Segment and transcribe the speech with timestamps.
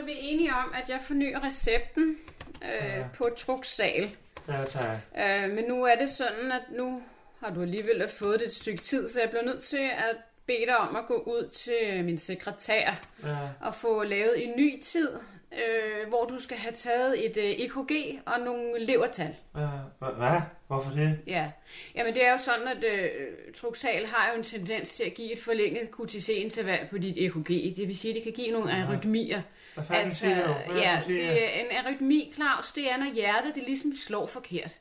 [0.00, 2.16] Så er vi enige om, at jeg fornyer recepten
[2.64, 3.04] øh, ja.
[3.16, 4.10] på truksal.
[4.48, 4.96] Ja, tak.
[5.18, 7.02] Øh, men nu er det sådan, at nu
[7.44, 10.66] har du alligevel fået det et stykke tid, så jeg bliver nødt til at bede
[10.66, 13.36] dig om at gå ud til min sekretær Ja.
[13.60, 15.10] og få lavet en ny tid,
[15.52, 19.34] øh, hvor du skal have taget et øh, EKG og nogle levertal.
[19.56, 19.66] Ja,
[20.02, 20.40] hva- Hvad?
[20.66, 21.18] Hvorfor det?
[21.26, 21.50] Ja,
[21.94, 23.10] jamen det er jo sådan, at øh,
[23.56, 27.48] Truxal har jo en tendens til at give et forlænget QTC-interval på dit EKG.
[27.76, 29.42] Det vil sige, at det kan give nogle arytmier.
[29.74, 30.52] Hvad fanden siger du?
[30.72, 31.30] Hvad ja, siger?
[31.32, 34.78] det er en arytmi, Claus, det er, når hjertet det ligesom slår forkert.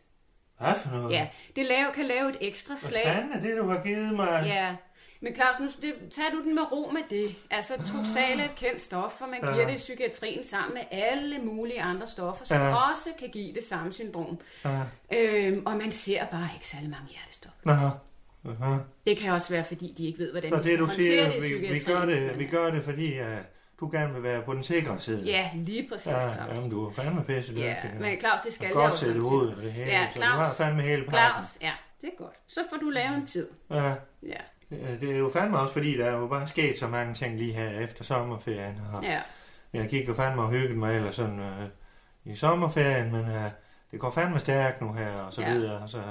[0.59, 1.11] Hvad for noget?
[1.15, 3.03] Ja, det lave, kan lave et ekstra Hvad slag.
[3.05, 4.43] fanden er det, du har givet mig?
[4.45, 4.75] Ja,
[5.21, 7.35] men Claus, nu det, tager du den med ro med det.
[7.51, 9.65] Altså, Truxal er et kendt stof, og man giver Ja.
[9.67, 12.89] det i psykiatrien sammen med alle mulige andre stoffer, som Ja.
[12.89, 14.39] også kan give det samme syndrom.
[14.65, 14.79] Ja.
[15.17, 17.53] Øhm, og man ser bare ikke særlig mange hjertestop.
[17.65, 17.71] Nå.
[17.71, 18.77] Aha.
[19.07, 21.05] Det kan også være, fordi de ikke ved, hvordan Så de det, skal du håndtere
[21.05, 22.07] siger, det i vi, vi, psykiatrien.
[22.07, 23.25] gør det, vi gør det, fordi uh,
[23.79, 25.23] du gerne vil være på den sikre side.
[25.25, 26.49] Ja, lige præcis, Ja, Claus.
[26.55, 28.01] jamen, du er fandme pisse Ja, dygtig.
[28.01, 30.57] men Claus, det skal jeg jo sådan ud det hele, Ja, så du har Claus.
[30.57, 31.19] fandme hele pakken.
[31.19, 32.35] Claus, ja, det er godt.
[32.47, 33.49] Så får du lavet en tid.
[33.69, 33.93] Ja,
[34.71, 37.37] Ja, det er jo fandme også, fordi der er jo bare sket så mange ting
[37.37, 38.81] lige her efter sommerferien.
[38.93, 39.19] Og ja.
[39.73, 41.67] jeg gik jo fandme og hyggede mig eller sådan øh,
[42.25, 43.51] i sommerferien, men øh,
[43.91, 45.53] det går fandme stærkt nu her og så Ja.
[45.53, 45.87] videre.
[45.87, 46.01] Så,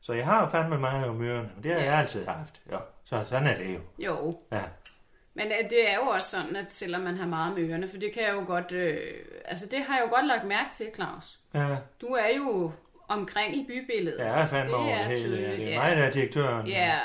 [0.00, 1.84] så jeg har fandme meget om ørerne, men det har Ja.
[1.90, 2.60] jeg altid haft.
[2.70, 3.80] Ja, så sådan er det jo.
[4.06, 4.38] Jo.
[4.52, 4.62] Ja.
[5.36, 7.96] Men øh, det er jo også sådan, at selvom man har meget med ørerne, for
[7.96, 8.72] det kan jeg jo godt...
[8.72, 8.98] Øh,
[9.44, 11.38] altså, det har jeg jo godt lagt mærke til, Claus.
[11.54, 12.72] Ja, Du er jo
[13.08, 14.18] omkring i bybilledet.
[14.18, 15.36] jeg er fandme Det er hele.
[15.36, 15.78] Ja, det er ja.
[15.78, 16.66] mig, der er direktøren.
[16.66, 16.98] Ja,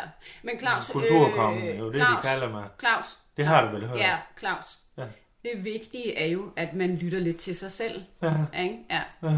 [0.43, 0.87] men Claus...
[0.89, 2.65] Kulturkongen, det er jo det, Claus, de kalder mig.
[2.79, 3.17] Claus.
[3.37, 3.97] Det har du vel hørt?
[3.99, 4.77] Ja, Claus.
[4.97, 5.03] Ja.
[5.45, 8.03] Det vigtige er jo, at man lytter lidt til sig selv.
[8.21, 8.77] Ja, Ikke?
[8.89, 9.01] Ja.
[9.23, 9.29] ja.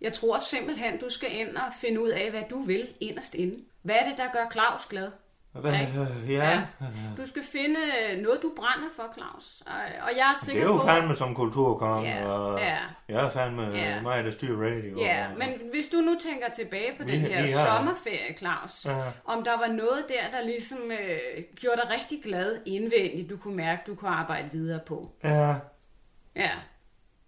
[0.00, 3.58] Jeg tror simpelthen, du skal ind og finde ud af, hvad du vil inderst inde.
[3.82, 5.08] Hvad er det, der gør Claus glad?
[5.56, 5.64] Øh,
[6.32, 6.50] ja.
[6.50, 6.60] Ja.
[7.16, 7.76] Du skal finde
[8.22, 9.62] noget, du brænder for, Claus.
[9.66, 9.72] Og,
[10.02, 10.86] og jeg er Det sikker er jo på...
[10.86, 12.76] fandme som kulturkonge, Ja, og ja.
[13.08, 13.70] jeg er fandme Ja.
[13.94, 14.00] ja.
[14.02, 14.98] mig, der styrer radio.
[14.98, 18.36] Ja, og, men hvis du nu tænker tilbage på Vi- den her vi har- sommerferie,
[18.38, 19.02] Claus, Ja.
[19.24, 21.18] om der var noget der, der ligesom øh,
[21.60, 25.10] gjorde dig rigtig glad indvendigt, du kunne mærke, du kunne arbejde videre på.
[25.24, 25.54] Ja,
[26.36, 26.50] Ja,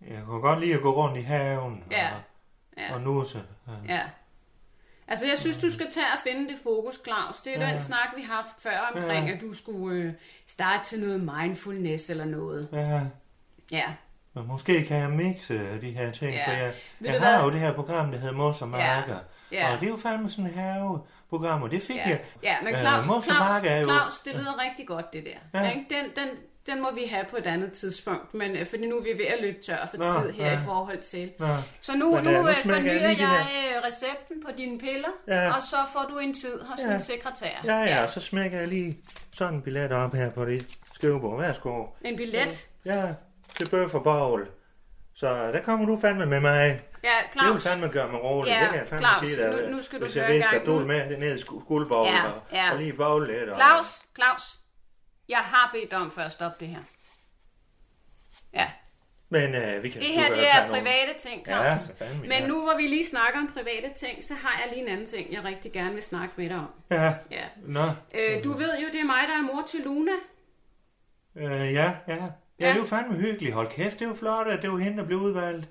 [0.00, 2.08] jeg kunne godt lide at gå rundt i haven Ja.
[2.14, 2.20] og,
[2.78, 2.94] ja.
[2.94, 3.42] og nusse.
[3.88, 3.94] Ja.
[3.94, 4.00] Ja.
[5.12, 7.40] Altså, jeg synes, du skal tage og finde det fokus, Claus.
[7.44, 7.64] Det er ja.
[7.66, 7.70] Ja.
[7.70, 9.34] den snak, vi har haft før omkring, Ja.
[9.34, 10.12] at du skulle øh,
[10.46, 12.68] starte til noget mindfulness eller noget.
[12.72, 13.00] ja.
[13.70, 13.84] Ja,
[14.34, 16.46] Men måske kan jeg mixe de her ting, Ja.
[16.46, 17.40] for jeg, jeg har hvad?
[17.44, 19.16] jo det her program, der hedder Mos og Marker.
[19.52, 19.74] ja.
[19.74, 22.08] Og det er jo fandme sådan et haveprogram, og det fik ja.
[22.08, 22.20] jeg.
[22.42, 25.24] ja men Øh, Claus, og Claus, Mark er jo- Claus, det lyder rigtig godt, det
[25.24, 25.60] der.
[25.60, 25.70] Ja.
[25.90, 26.28] Den, den,
[26.66, 29.26] den må vi have på et andet tidspunkt, men øh, fordi nu er vi ved
[29.26, 30.60] at løbe tør for Nå, tid her ja.
[30.60, 31.32] i forhold til.
[31.38, 31.46] Nå,
[31.80, 33.46] Så nu, Men, nu, nu øh, jeg fornyer det jeg
[33.76, 35.56] øh, recepten på dine piller, Ja.
[35.56, 36.90] og så får du en tid hos Ja.
[36.90, 37.60] min sekretær.
[37.64, 38.98] ja, ja, så smækker jeg lige
[39.34, 41.40] sådan en billet op her på det skrivebord.
[41.40, 41.84] Værsgo.
[42.04, 42.66] En billet.
[42.84, 43.02] Ja,
[43.56, 44.46] til bøf og bowl.
[45.14, 46.80] Så der kommer du fandme med mig.
[47.04, 47.68] Ja, Det vil Claus.
[47.68, 48.50] fandme gøre mig rolig.
[48.50, 49.62] Ja, det kan jeg fandme Claus, sige dig.
[49.70, 51.42] nu- nu skal du Hvis jeg høre vidste, gang at du ville med ned i
[51.42, 52.72] sku- skuldborgen Ja, og, ja.
[52.72, 53.48] og lige bowl lidt.
[53.50, 53.86] Og, Claus,
[54.16, 54.42] Claus,
[55.28, 56.80] jeg har bedt om før at stoppe det her.
[58.54, 58.70] Ja,
[59.28, 61.64] Men øh, vi kan det her det er tage nogle- private ting, Claus.
[61.64, 64.68] Ja, for fanden, Men nu hvor vi lige snakker om private ting, så har jeg
[64.72, 66.70] lige en anden ting, jeg rigtig gerne vil snakke med dig om.
[66.90, 67.44] Ja, Ja.
[67.56, 67.84] nå.
[68.14, 70.12] Øh, du ved jo, det er mig, der er mor til Luna.
[71.36, 71.92] Øh, ja, ja.
[72.08, 72.14] Ja,
[72.60, 72.66] Ja.
[72.68, 73.54] det er jo fandme hyggeligt.
[73.54, 75.68] Hold kæft, det er jo flot, at det var hende, der blev udvalgt.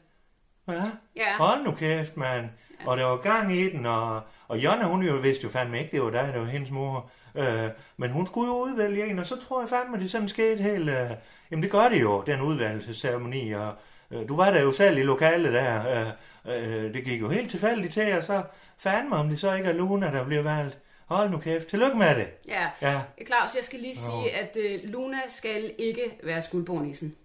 [0.72, 0.82] Ja,
[1.16, 2.46] Ja, hold nu kæft, mand.
[2.86, 5.92] Og der var gang i den, og, og Jonna, hun jo vidste jo fandme ikke,
[5.92, 7.10] det var dig, det var hendes mor.
[7.36, 10.64] Øh, men hun skulle jo udvælge en, og så tror jeg fandme, det sådan skete
[10.64, 10.90] helt...
[10.90, 11.10] Øh,
[11.52, 13.74] jamen det gør det jo, den udvalgelsesceremoni, og
[14.12, 16.02] øh, du var der jo selv i lokalet der.
[16.46, 18.44] Øh, øh, det gik jo helt tilfældigt til, og så
[18.78, 20.78] fandme, om det så ikke er Luna, der bliver valgt.
[21.06, 22.28] Hold nu kæft, tillykke med det.
[22.48, 22.70] ja.
[22.82, 27.16] Ja, Claus, jeg skal lige sige, at øh, Luna skal ikke være skuldbornissen.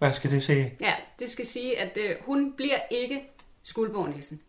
[0.00, 0.74] Hvad skal det sige?
[0.80, 3.22] Ja, det skal sige, at øh, hun bliver ikke
[3.62, 4.40] skuldbornissen.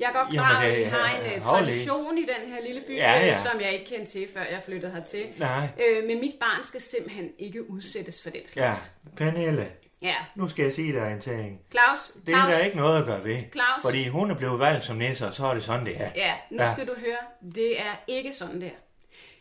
[0.00, 2.82] Jeg er godt klar, Jamen, at vi har en øh, tradition i den her lille
[2.86, 3.38] by, Ja, ja.
[3.42, 5.26] som jeg ikke kendte til, før jeg flyttede hertil.
[5.38, 5.68] Nej.
[5.88, 8.90] Øh, men mit barn skal simpelthen ikke udsættes for den Ja, slags.
[9.16, 9.68] Pernille,
[10.02, 10.14] Ja.
[10.34, 11.60] nu skal jeg sige dig en ting.
[11.70, 13.36] Claus, Det er Claus, der ikke noget at gøre ved.
[13.52, 13.82] Claus.
[13.82, 16.10] Fordi hun er blevet valgt som næse, og så er det sådan, det er.
[16.16, 16.72] Ja, nu Ja.
[16.72, 18.70] skal du høre, det er ikke sådan der.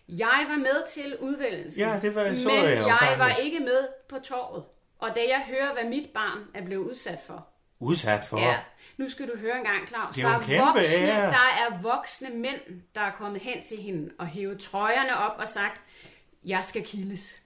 [0.09, 3.87] Jeg var med til udvælgelsen, Ja, det var- så men jeg jeg var ikke med
[4.09, 4.63] på torvet.
[5.01, 7.47] Og da jeg hører, hvad mit barn er blevet udsat for,
[7.79, 8.39] Udsat for.
[8.39, 8.57] Ja,
[8.97, 10.15] nu skal du høre en gang, Claus.
[10.15, 11.25] Det er Der en kæmpe voksne, ære.
[11.31, 11.37] der
[11.67, 12.59] er voksne mænd,
[12.95, 15.81] der er kommet hen til hende og hævet trøjerne op og sagt,
[16.45, 17.37] jeg skal kildes.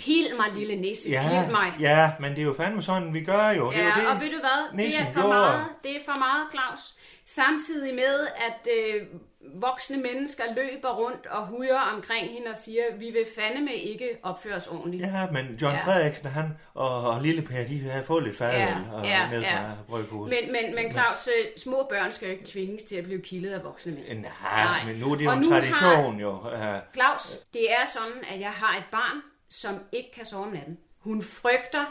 [0.00, 1.10] Kil mig, lille nisse.
[1.10, 1.72] Ja, Kil mig.
[1.80, 3.70] ja, men det er jo fandme sådan, vi gør jo.
[3.70, 4.78] det er Ja, det, og ved du hvad?
[4.84, 5.28] Det er for gjorde.
[5.28, 6.94] meget, det er for meget, Claus.
[7.24, 9.06] Samtidig med, at øh,
[9.54, 14.54] voksne mennesker løber rundt og hujer omkring hende og siger, vi vil fandeme ikke opføre
[14.54, 15.02] os ordentligt.
[15.02, 15.84] Ja, men John Ja.
[15.84, 16.44] Frederiksen, han
[16.74, 19.62] og, og Lille Per, de har fået lidt fadøl Ja, og ja, ja.
[19.88, 20.38] bryghuset.
[20.42, 23.52] Men, men, men Claus, øh, små børn skal jo ikke tvinges til at blive kildet
[23.52, 24.06] af voksne mænd.
[24.20, 24.84] Nej, Nej.
[24.86, 26.38] men nu er det jo Og en tradition jo.
[26.50, 26.78] Ja.
[26.94, 30.78] Claus, det er sådan, at jeg har et barn, som ikke kan sove om natten.
[30.98, 31.84] Hun frygter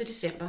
[0.00, 0.08] 1.
[0.08, 0.48] december.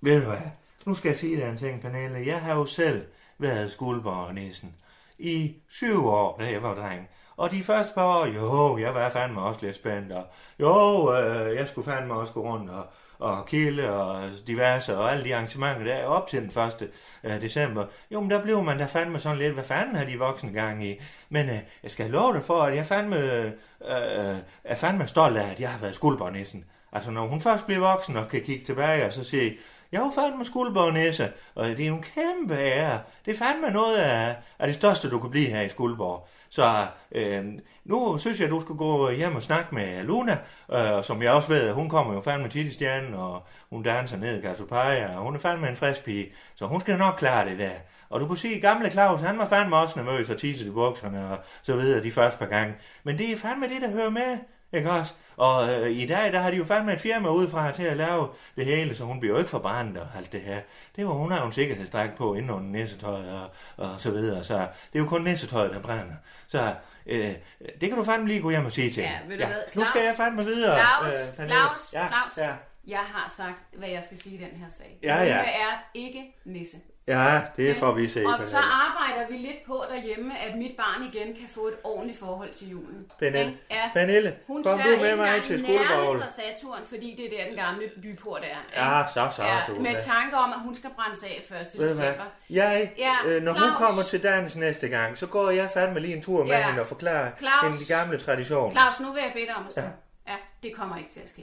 [0.00, 0.38] Ved du hvad?
[0.86, 2.26] Nu skal jeg sige dig en ting, Pernille.
[2.26, 3.02] Jeg har jo selv
[3.40, 4.74] været skuldborgernæsen
[5.18, 7.08] i syv år, da jeg var dreng.
[7.36, 10.12] Og de første par år, jo, jeg var fandme også lidt spændt.
[10.12, 10.24] Og,
[10.60, 12.86] jo, øh, jeg skulle fandme også gå rundt og,
[13.18, 16.90] og kilde og diverse og alle de arrangementer der op til den 1.
[17.24, 17.86] Øh, december.
[18.10, 20.86] Jo, men der blev man da fandme sådan lidt, hvad fanden har de voksne gang
[20.86, 21.00] i?
[21.28, 25.36] Men øh, jeg skal love dig for, at jeg fandme, øh, øh er fandme stolt
[25.36, 26.64] af, at jeg har været skuldborgernæsen.
[26.92, 29.58] Altså, når hun først bliver voksen og kan kigge tilbage og så sige,
[29.92, 33.00] jeg var fandme skuldborgnæse, og det er jo en kæmpe ære.
[33.24, 36.28] Det er fandme noget af, af det største, du kan blive her i Skuldborg.
[36.48, 37.44] Så øh,
[37.84, 40.38] nu synes jeg, du skal gå hjem og snakke med Luna,
[40.72, 44.16] øh, som jeg også ved, hun kommer jo fandme tit i stjernen, og hun danser
[44.16, 47.48] ned i Cassiopeia, og hun er fandme en frisk pige, så hun skal nok klare
[47.48, 47.70] det der.
[48.10, 50.70] Og du kunne se, at gamle Claus, han var fandme også nervøs og tisset i
[50.70, 52.74] bukserne og så videre de første par gange.
[53.02, 54.38] Men det er fandme det, der hører med,
[54.72, 55.12] ikke også?
[55.36, 58.28] Og øh, i dag, der har de jo fandme et firma udefra til at lave
[58.56, 60.60] det hele, så hun bliver jo ikke forbrændt og alt det her.
[60.96, 64.44] Det var, hun har jo en sikkerhedsdragt på inden under næsetøjet og, og så videre,
[64.44, 64.64] så det
[64.94, 66.14] er jo kun næsetøjet, der brænder.
[66.48, 66.74] Så
[67.06, 67.32] øh,
[67.80, 69.84] det kan du fandme lige gå hjem og sige til Ja, ved du hvad, Nu
[69.84, 70.76] skal Claus- jeg fandme videre.
[70.78, 71.54] Claus, øh, Pernille.
[71.56, 72.38] Claus, ja, Claus.
[72.38, 72.52] Ja.
[72.86, 74.98] Jeg har sagt, hvad jeg skal sige i den her sag.
[75.02, 75.22] Ja, ja.
[75.24, 76.76] Luna er ikke nisse.
[77.16, 78.24] Ja, det får vi se.
[78.26, 82.18] Og så arbejder vi lidt på derhjemme, at mit barn igen kan få et ordentligt
[82.18, 83.10] forhold til julen.
[83.18, 83.56] Pernille?
[83.70, 83.90] Ja.
[83.92, 86.18] Pernille Hun kom du med mig til nærme skolebål.
[86.18, 88.86] sig Saturn, fordi det er der, den gamle byport er.
[88.96, 89.42] Ja, så, så.
[89.44, 90.02] Ja, du, med hvad?
[90.02, 91.80] tanke om, at hun skal brændes af 1.
[91.80, 92.24] Ved december.
[92.50, 93.76] Jeg, Ja, øh, når hun Claus.
[93.78, 96.66] kommer til dans næste gang, så går jeg fandme lige en tur med Ja.
[96.66, 97.62] hende og forklarer Claus.
[97.62, 98.70] hende de gamle traditioner.
[98.70, 99.76] Claus, nu vil jeg bede dig om at.
[99.76, 99.88] Ja.
[100.32, 101.42] ja, det kommer ikke til at ske.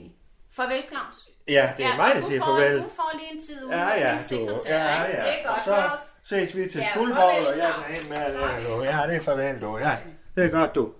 [0.56, 1.28] Farvel, Claus.
[1.48, 2.78] Ja, det er mig, og der siger får, farvel.
[2.82, 4.76] Du får lige en tid ude Ja, hos ja, min sekretær.
[4.78, 5.08] Ja, ja.
[5.08, 6.00] Det er godt, og så Claus.
[6.24, 8.40] ses vi til Ja, skuldbold, farvel, og jeg tager ind med det.
[8.40, 8.64] Farvel.
[8.64, 8.82] du.
[8.82, 9.78] Ja, det er farvel, du.
[9.78, 9.96] Ja,
[10.36, 10.92] det er godt, du.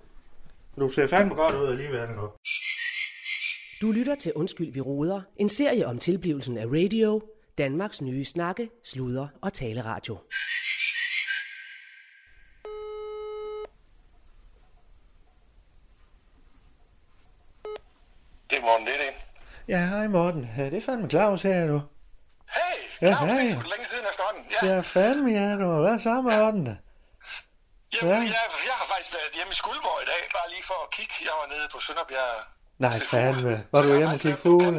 [0.79, 2.29] Du ser fandme godt ud alligevel, du.
[3.81, 5.21] Du lytter til Undskyld, vi råder.
[5.37, 7.21] En serie om tilblivelsen af radio.
[7.57, 10.17] Danmarks nye snakke, sludre og taleradio.
[18.49, 19.19] Det er Morten Lidt, ikke?
[19.73, 20.43] Ja, hej Morten.
[20.57, 21.77] Ja, det er fandme Claus her, du.
[22.57, 23.41] Hey, Ja, Claus, hej.
[23.41, 24.43] det er sgu længe siden efterhånden.
[24.53, 25.67] Ja, Ja, fandme ja, du.
[25.85, 26.63] Hvad så, Morten?
[27.93, 28.19] Jamen, ja.
[28.37, 31.13] jeg, jeg har faktisk været hjemme i Skuldborg i dag, bare lige for at kigge.
[31.29, 32.35] Jeg var nede på Sønderbjerg.
[32.85, 33.53] Nej, fandme.
[33.73, 34.71] Var du hjemme og kigge fugle?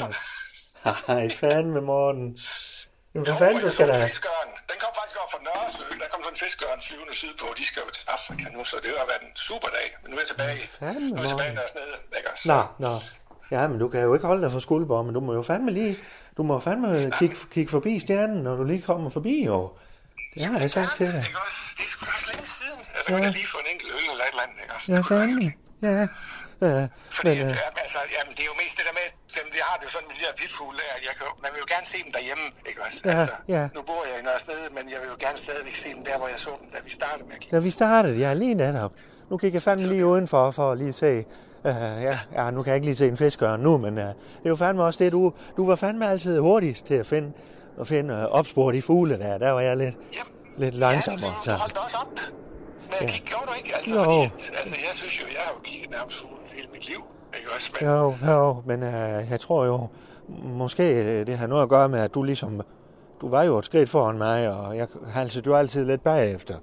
[1.10, 2.26] Nej, fandme, Morten.
[3.12, 3.96] Jamen, hvad fanden, du skal da...
[4.12, 4.50] fiskøren.
[4.70, 5.84] Den kom faktisk op fra Nørresø.
[6.02, 7.46] Der kom sådan en fiskøren flyvende sydpå.
[7.60, 9.88] De skal jo til Afrika nu, så det har været en super dag.
[10.02, 10.60] Men nu er jeg tilbage.
[10.81, 11.60] Fandme, nu er jeg tilbage Morten.
[11.60, 11.94] deres nede.
[12.19, 12.44] Ikke også?
[12.52, 12.92] Nå, nå.
[13.50, 15.70] Ja, men du kan jo ikke holde dig for skuldborg, men du må jo fandme
[15.70, 15.97] lige...
[16.37, 19.71] Du må fandme kigge, kigge forbi stjernen, når du lige kommer forbi, jo.
[20.35, 21.25] Det har jeg sagt til dig.
[21.28, 21.61] Ikke også?
[21.78, 22.80] Det er også længe siden.
[22.97, 23.16] Altså, ja.
[23.16, 24.87] kan jeg lige få en enkelt øl eller et eller andet, ikke også?
[24.92, 25.52] Ja, Det fandme.
[25.88, 26.07] Ja.
[26.69, 26.88] Ja,
[27.19, 29.07] Fordi, men, øh, altså, jamen, det er jo mest det der med,
[29.38, 31.61] dem, det har det jo sådan med de der vildfugle der, jeg kan, man vil
[31.64, 32.99] jo gerne se dem derhjemme, ikke også?
[33.04, 33.62] Ja, altså, ja.
[33.76, 36.28] Nu bor jeg i Nørresnede, men jeg vil jo gerne stadigvæk se dem der, hvor
[36.35, 37.57] jeg så dem, da vi startede med at kigge.
[37.57, 38.92] da vi startede, ja, lige netop.
[39.30, 41.12] Nu gik jeg fandme lige udenfor for at lige se...
[41.64, 41.71] Uh,
[42.02, 44.14] ja, ja, nu kan jeg ikke lige se en fiskøren nu, men uh, det
[44.45, 47.33] er jo fandme også det, du, du var fandme altid hurtigst til at finde,
[47.81, 49.38] at finde uh, opspore de fugle der.
[49.38, 51.31] Der var jeg lidt, Jamen, lidt ja, langsommere.
[51.31, 51.50] men Så.
[51.50, 52.12] du holdt også op
[52.93, 53.07] at Ja.
[53.07, 53.76] kigge, gjorde du ikke?
[53.76, 54.02] Altså, Jo.
[54.05, 54.21] Fordi,
[54.59, 57.02] altså, jeg synes jo, jeg har jo kigget nærmest fugle hele mit liv,
[57.38, 57.73] ikke også?
[57.81, 59.87] Men, Jo, jo, men uh, jeg tror jo,
[60.45, 62.61] måske øh, det har noget at gøre med, at du ligesom,
[63.21, 66.55] du var jo et skridt foran mig, og jeg halsede jo altid lidt bagefter.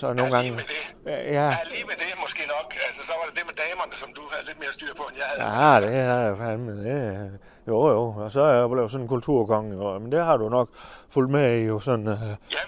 [0.00, 0.42] Så nogle ja, gange...
[0.42, 0.82] lige med det.
[1.06, 2.68] Ja, Ja, lige med det måske nok.
[2.86, 5.16] Altså, så var det det med damerne, som du havde lidt mere styr på, end
[5.20, 5.42] jeg havde.
[5.66, 6.72] Ja, det har jeg fandme.
[6.84, 7.30] Det,
[7.68, 8.14] jo, jo.
[8.24, 9.70] Og så er jeg blevet sådan en kulturkonge.
[9.76, 9.98] Jo.
[9.98, 10.68] Men det har du nok
[11.10, 12.06] fulgt med i jo sådan...
[12.08, 12.62] Uh, Ja,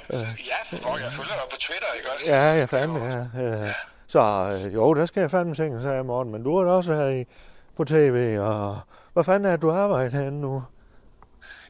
[0.51, 2.27] ja, for jeg følger dig på Twitter, ikke også?
[2.33, 3.21] ja, jeg fandme, ja.
[3.63, 3.69] Uh,
[4.07, 4.21] så
[4.67, 6.33] uh, jo, der skal jeg fandme tænke, sagde jeg Morten.
[6.33, 7.25] Men du er da også her i,
[7.77, 8.79] på tv, og...
[9.13, 10.63] Hvad fanden er det, du arbejder herinde nu?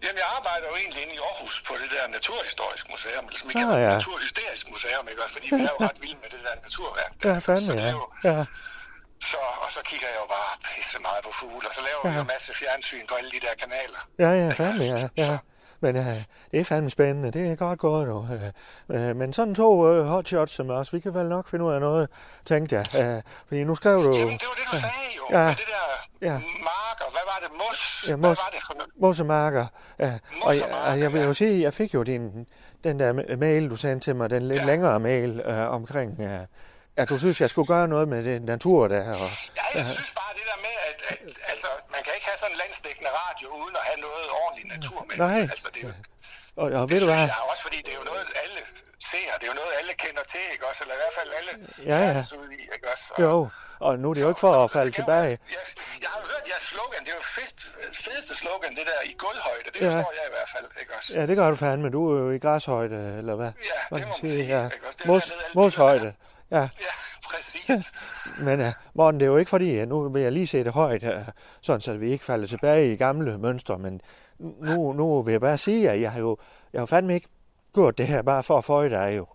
[0.05, 3.49] Jamen, jeg arbejder jo egentlig inde i Aarhus på det der naturhistorisk museum, eller som
[3.49, 3.91] Ah, kalder ja.
[3.97, 5.35] naturhysterisk museum, ikke også?
[5.37, 7.13] Fordi vi er jo ret vilde med det der naturværk.
[7.23, 7.29] der.
[7.29, 8.45] Ja, Så fandme, det er jo, Ja,
[9.33, 12.09] Så, og så kigger jeg jo bare pisse meget på fugle, og så laver ja.
[12.11, 14.01] vi jo en masse fjernsyn på alle de der kanaler.
[14.25, 15.09] Ja, ja, fandme, ja.
[15.25, 15.37] ja.
[15.85, 16.07] Men uh,
[16.51, 17.31] det er fandme spændende.
[17.31, 18.17] Det er godt gået, du.
[18.17, 18.31] Uh,
[18.89, 21.81] uh, men sådan to uh, hotshots som os, vi kan vel nok finde ud af
[21.81, 22.09] noget,
[22.45, 23.17] tænkte jeg.
[23.17, 24.13] Uh, fordi nu skrev du...
[24.17, 25.39] Jamen, det var det, du sagde jo.
[25.39, 25.45] Ja.
[25.45, 26.33] Med det der ja.
[26.33, 27.07] marker.
[27.11, 27.51] Hvad var det?
[27.59, 28.05] Mos?
[28.09, 28.91] Ja, mos, Hvad var det for noget?
[29.01, 29.67] Mossemarker.
[29.99, 31.27] Uh, Mos og, jeg, og jeg vil ja.
[31.27, 32.47] jo sige, jeg fik jo din,
[32.85, 34.67] den der ma- mail, du sendte til mig, den lidt Ja.
[34.67, 36.27] længere mail uh, omkring, uh,
[36.97, 39.11] at du synes, jeg skulle gøre noget med den natur der.
[39.11, 39.17] Og,
[39.57, 41.19] Ja, jeg synes bare det der med, at, at
[41.53, 44.99] altså, man kan ikke have sådan en landsdækkende radio, uden at have noget ordentligt natur
[45.09, 45.17] med.
[45.27, 45.41] Nej.
[45.55, 45.95] Altså, det, er jo-
[46.61, 47.25] og, og ved det du hvad?
[47.35, 48.61] jeg også, fordi det er jo noget, alle
[49.11, 49.31] ser.
[49.41, 50.81] Det er jo noget, alle kender til, ikke også?
[50.85, 51.53] Eller i hvert fald alle
[51.93, 52.21] Ja, ja.
[52.43, 53.07] ud i, ikke også?
[53.17, 53.37] Og- Jo,
[53.87, 55.35] og nu er det jo ikke for at falde skal tilbage.
[55.57, 55.63] Jeg,
[56.03, 57.01] jeg har jo hørt jeres slogan.
[57.05, 57.59] Det er jo fedest,
[58.05, 59.69] fedeste slogan, det der i gulvhøjde.
[59.75, 59.87] Det Ja.
[59.87, 61.09] forstår jeg i hvert fald, ikke også?
[61.19, 61.89] Ja, det gør du fandme.
[61.97, 63.51] Du er jo i græshøjde, eller hvad?
[63.71, 64.65] Ja, det må man sige, jeg?
[64.75, 64.99] ikke også?
[64.99, 66.15] Det Mos, moshøjde.
[66.51, 66.67] Ja, Ja,
[67.31, 67.93] præcis.
[68.47, 70.73] men uh, Morten, det er jo ikke fordi, uh, nu vil jeg lige se det
[70.73, 71.11] højt, uh,
[71.61, 74.01] sådan så vi ikke falder tilbage i gamle mønstre, men
[74.39, 76.37] nu, nu vil jeg bare sige, at jeg har jo,
[76.73, 77.29] jeg har fandme ikke
[77.75, 79.27] gjort det her bare for at føje dig jo.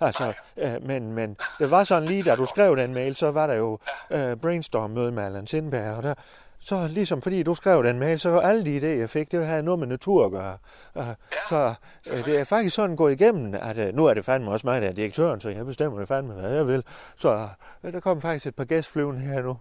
[0.00, 3.46] Altså, øh, men, men det var sådan lige, da du skrev den mail, så var
[3.46, 3.78] der jo
[4.10, 6.14] øh, brainstorm-møde med Allan Sindberg, og der,
[6.60, 9.62] så ligesom fordi du skrev den mail, så alle de idéer, jeg fik, det havde
[9.62, 10.58] noget med natur at gøre.
[10.94, 11.04] Uh,
[11.48, 11.74] så
[12.12, 14.82] øh, det er faktisk sådan gået igennem, at øh, nu er det fandme også mig,
[14.82, 16.84] der er direktøren, så jeg bestemmer jo fandme, hvad jeg vil.
[17.16, 17.48] Så
[17.84, 19.56] øh, der kom faktisk et par gæstflyvende her nu.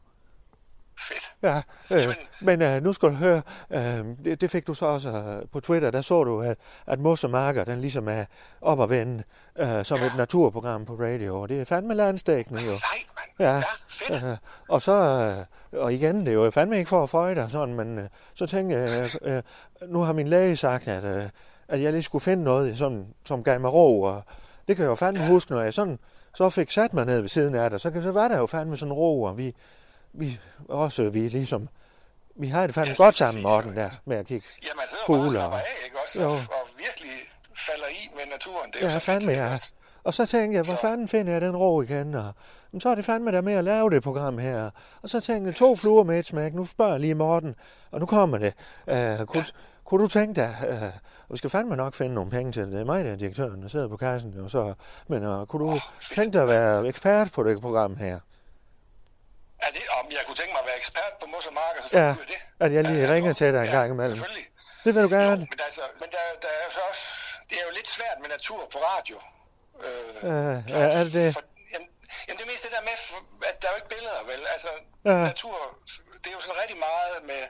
[1.00, 1.34] Fedt.
[1.44, 1.62] Ja,
[1.92, 5.48] øh, men øh, nu skal du høre, øh, det, det fik du så også øh,
[5.52, 8.26] på Twitter, der så du, at, at Mos og Marker, den ligesom er
[8.62, 9.24] op at vende
[9.60, 12.78] øh, som et naturprogram på radio, og det er fandme landstækkende jo.
[12.78, 13.08] Sejt,
[13.40, 13.50] mand.
[13.50, 14.32] Ja, Ja, fedt.
[14.32, 14.38] øh,
[14.70, 14.92] og så,
[15.72, 18.08] øh, og igen, det er jo fandme ikke for at føje dig sådan, men øh,
[18.36, 19.42] så tænker jeg, øh,
[19.88, 21.30] nu har min læge sagt, at, øh,
[21.68, 24.22] at jeg lige skulle finde noget, sådan, som gav mig ro, og
[24.68, 26.00] det kan jeg jo fandme huske, når jeg sådan,
[26.36, 28.46] så fik sat mig ned ved siden af dig, så, kan, så var der jo
[28.46, 29.56] fandme sådan ro, og vi,
[30.18, 31.70] vi også, vi ligesom,
[32.36, 34.48] vi har det fandme Ja, godt sammen, Morten, der, med at kigge.
[34.64, 36.22] Ja, man sidder bare og af, ikke også?
[36.22, 36.28] Jo.
[36.28, 37.12] Og, og virkelig
[37.68, 38.72] falder i med naturen.
[38.72, 39.58] Det er Ja, fandme, ja.
[40.04, 42.16] Og så tænkte jeg, hvor fanden finder jeg den ro igen?
[42.16, 42.34] Og,
[42.72, 44.70] men så er det fandme der med at lave det program her.
[45.02, 46.54] Og så tænkte jeg, to fluer med et smæk.
[46.54, 47.56] Nu spørger lige Morten,
[47.92, 48.54] og nu kommer det.
[48.88, 49.46] Uh, kunne,
[49.84, 52.72] kunne du tænke dig, uh, vi skal fandme nok finde nogle penge til det.
[52.72, 54.40] Det er mig, der er direktøren, der sidder på kassen.
[54.40, 54.74] Og så,
[55.08, 55.80] men uh, kunne du
[56.16, 58.20] tænke dig at være ekspert på det program her?
[59.66, 61.88] Er det, om jeg kunne tænke mig at være ekspert på mos og marker, så
[62.02, 62.40] Ja, det.
[62.66, 64.16] at jeg lige Ja, ringer til dig en ja, gang imellem.
[64.16, 64.48] selvfølgelig.
[64.86, 65.42] Det vil du Jo, gerne.
[65.54, 67.06] men altså, men der, der er jo så også,
[67.50, 69.18] det er jo lidt svært med natur på radio.
[69.86, 71.30] Øh, Øh, er- er det det?
[71.38, 71.44] For,
[71.74, 71.88] jamen,
[72.26, 72.96] jamen, det er mest det der med,
[73.52, 74.42] at der er jo ikke billeder, vel?
[74.56, 74.72] Altså,
[75.10, 75.18] Ja.
[75.32, 75.58] natur,
[76.22, 77.44] det er jo sådan rigtig meget med,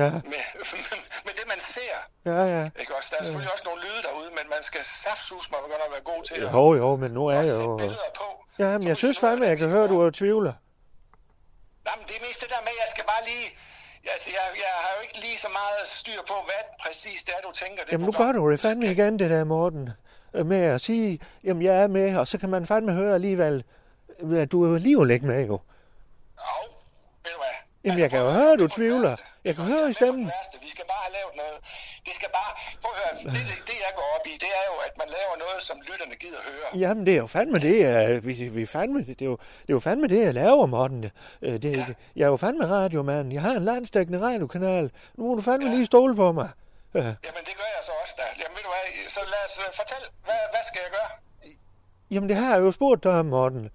[0.00, 0.42] Ja, med,
[1.26, 1.96] med det, man ser.
[2.30, 2.62] ja, ja.
[2.82, 3.08] Ikke også?
[3.12, 6.06] Der er selvfølgelig også nogle lyde derude, men man skal saftsus mig godt nok være
[6.12, 7.76] god til at, Jo, jo, men nu er at jeg jo...
[7.76, 8.28] billeder på.
[8.62, 10.52] Ja, men jeg synes fandme, jeg kan høre, du er tvivler.
[11.86, 13.46] Nej, men det er mest det der med, at jeg skal bare lige...
[14.14, 17.40] Altså, jeg, jeg har jo ikke lige så meget styr på, hvad præcis det er,
[17.48, 17.82] du tænker.
[17.84, 19.90] Det Jamen nu gør du det fandme igen, det der, Morten.
[20.34, 23.64] øh, Med at sige, jamen jeg er med, og så kan man fandme høre alligevel,
[24.36, 25.58] at du er alligevel ikke med, jo.
[26.46, 26.56] Jo,
[27.24, 27.56] ved du hvad?
[27.84, 29.16] Jamen, jeg kan jo at høre, du er tvivler.
[29.44, 30.30] Jeg kan er høre i stemmen.
[30.62, 31.56] Vi skal bare have lavet noget.
[32.06, 32.52] Det skal bare...
[32.82, 35.34] Prøv at høre, det, det, jeg går op i, det er jo, at man laver
[35.44, 36.68] noget, som lytterne gider høre.
[36.82, 39.76] Jamen, det er jo fandme det, jeg, vi, vi fandme, det, er jo, det er
[39.78, 41.04] jo fandme det, jeg laver, Morten.
[41.42, 43.32] Øh, Det, det, jeg er jo fandme radiomand.
[43.32, 44.90] Jeg har en landstækkende radiokanal.
[45.14, 46.48] Nu må du fandme lige stole på mig.
[46.94, 47.14] Øh, Jamen,
[47.48, 48.22] det gør jeg så også da.
[48.42, 49.10] Jamen, ved du hvad?
[49.10, 51.10] Så lad os uh, fortælle, hvad, hvad skal jeg gøre?
[52.10, 53.70] Jamen, det har jeg jo spurgt dig om, Morten.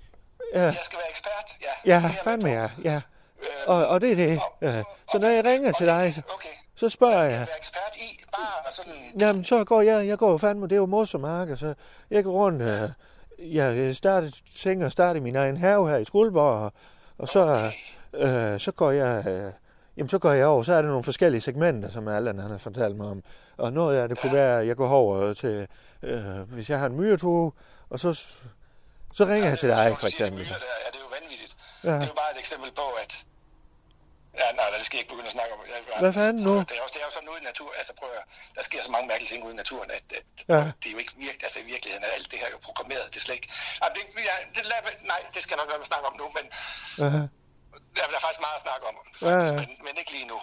[0.56, 1.48] Ja, Jeg skal være ekspert.
[1.86, 3.02] Ja, ja fandme ja, ja.
[3.42, 4.38] Øh, Og, og det er det.
[4.40, 4.80] og- Ja.
[4.80, 6.50] og- Så når jeg ringer og til dig, Okay.
[6.82, 7.48] Så spørger jeg.
[7.58, 8.24] ekspert i?
[8.38, 8.94] Bare sådan...
[9.20, 11.74] Jamen, så går jeg, jeg går fandme, det er jo mos og marker, så
[12.10, 12.90] jeg går rundt, øh,
[13.56, 16.74] jeg starter, tænker at starte min egen have her i Skuldborg, og,
[17.18, 17.72] og så,
[18.14, 19.52] øh, så går jeg, øh,
[19.98, 22.58] jamen så går jeg over, så er der nogle forskellige segmenter, som Allan han har
[22.58, 23.24] fortalt mig om,
[23.58, 25.68] og noget af det kunne være, at jeg går over til,
[26.04, 27.52] øh, hvis jeg har en myretue,
[27.90, 28.14] og så,
[29.14, 30.44] så ringer jeg til dig, for eksempel.
[30.44, 31.58] Ja, det er jo vanvittigt.
[31.84, 31.90] Ja.
[31.90, 33.26] Det er jo bare et eksempel på, at...
[34.40, 35.60] Ja, nej, det skal jeg ikke begynde at snakke om.
[35.74, 36.54] Jeg, Hvad fanden nu?
[36.70, 37.70] Det er, også, det er jo sådan ude i natur.
[37.80, 38.24] Altså prøv at,
[38.58, 40.62] der sker så mange mærkelige ting ude i naturen, at, at Ja.
[40.82, 43.06] det er jo ikke virkelig, altså i virkeligheden er alt det her jo programmeret.
[43.12, 43.50] Det er slet ikke...
[43.82, 44.80] Nej, det, ja, det, lad,
[45.14, 46.46] nej, det skal jeg nok være med at snakke om nu, men
[47.08, 47.22] Aha.
[47.96, 49.52] der, der er faktisk meget at snakke om, faktisk, Ja, ja.
[49.62, 50.40] Men, men ikke lige nu.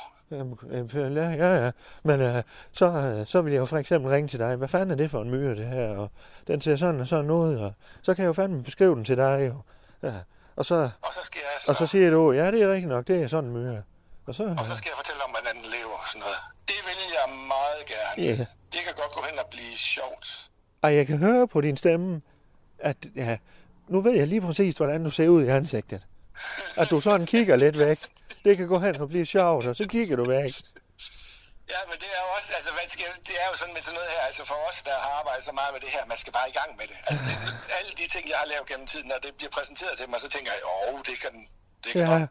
[1.21, 1.71] Ja, ja, ja.
[2.09, 2.43] Men øh,
[2.81, 4.57] så, øh, så vil jeg jo for eksempel ringe til dig.
[4.57, 5.89] Hvad fanden er det for en myre, det her?
[6.03, 6.09] Og
[6.47, 7.55] den ser sådan og sådan ud.
[7.57, 9.55] Og så kan jeg jo fandme beskrive den til dig, jo.
[10.09, 10.15] Ja.
[10.59, 12.89] Og, så, Og så skal jeg, så, og så siger du, ja, det er rigtigt
[12.89, 13.83] nok, det er sådan en myre.
[14.27, 16.37] Og så, og så skal jeg fortælle om, hvordan den lever og sådan noget.
[16.71, 18.29] Det vil jeg meget gerne.
[18.29, 18.37] Ja.
[18.75, 20.51] Det kan godt gå hen og blive sjovt.
[20.83, 22.23] og jeg kan høre på din stemme,
[22.79, 23.37] at ja,
[23.89, 26.03] nu ved jeg lige præcis, hvordan du ser ud i ansigtet.
[26.77, 27.99] At du sådan kigger lidt væk.
[28.45, 30.51] Det kan gå hen og blive sjovt, og så kigger du væk.
[31.75, 33.97] Ja, men det er jo også, altså, hvad skal, det er jo sådan med sådan
[33.99, 36.33] noget her, altså for os, der har arbejdet så meget med det her, man skal
[36.39, 36.97] bare i gang med det.
[37.09, 37.35] Altså, det,
[37.79, 40.29] alle de ting, jeg har lavet gennem tiden, når det bliver præsenteret til mig, så
[40.35, 41.33] tænker jeg, åh, det kan,
[41.85, 42.19] det kan Ja.
[42.19, 42.29] nok.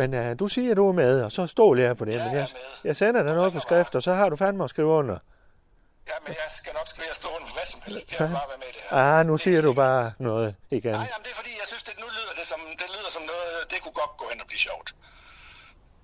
[0.00, 2.12] Men uh, du siger, du er med, og så stoler jeg på det.
[2.12, 2.60] Ja, Men jeg jeg, med.
[2.88, 5.18] jeg sender dig noget på skrift, og så har du fandme at skrive under.
[6.10, 8.06] Ja, men jeg skal nok skrive, jeg skriver under for hvad som helst.
[8.12, 8.96] Jeg vil bare være med i det her.
[8.96, 10.92] Ah, nu siger du bare noget igen.
[10.92, 13.22] Nej, jamen, det er fordi, jeg synes, det nu lyder det som, det lyder som
[13.32, 14.88] noget, det kunne godt gå hen og blive sjovt.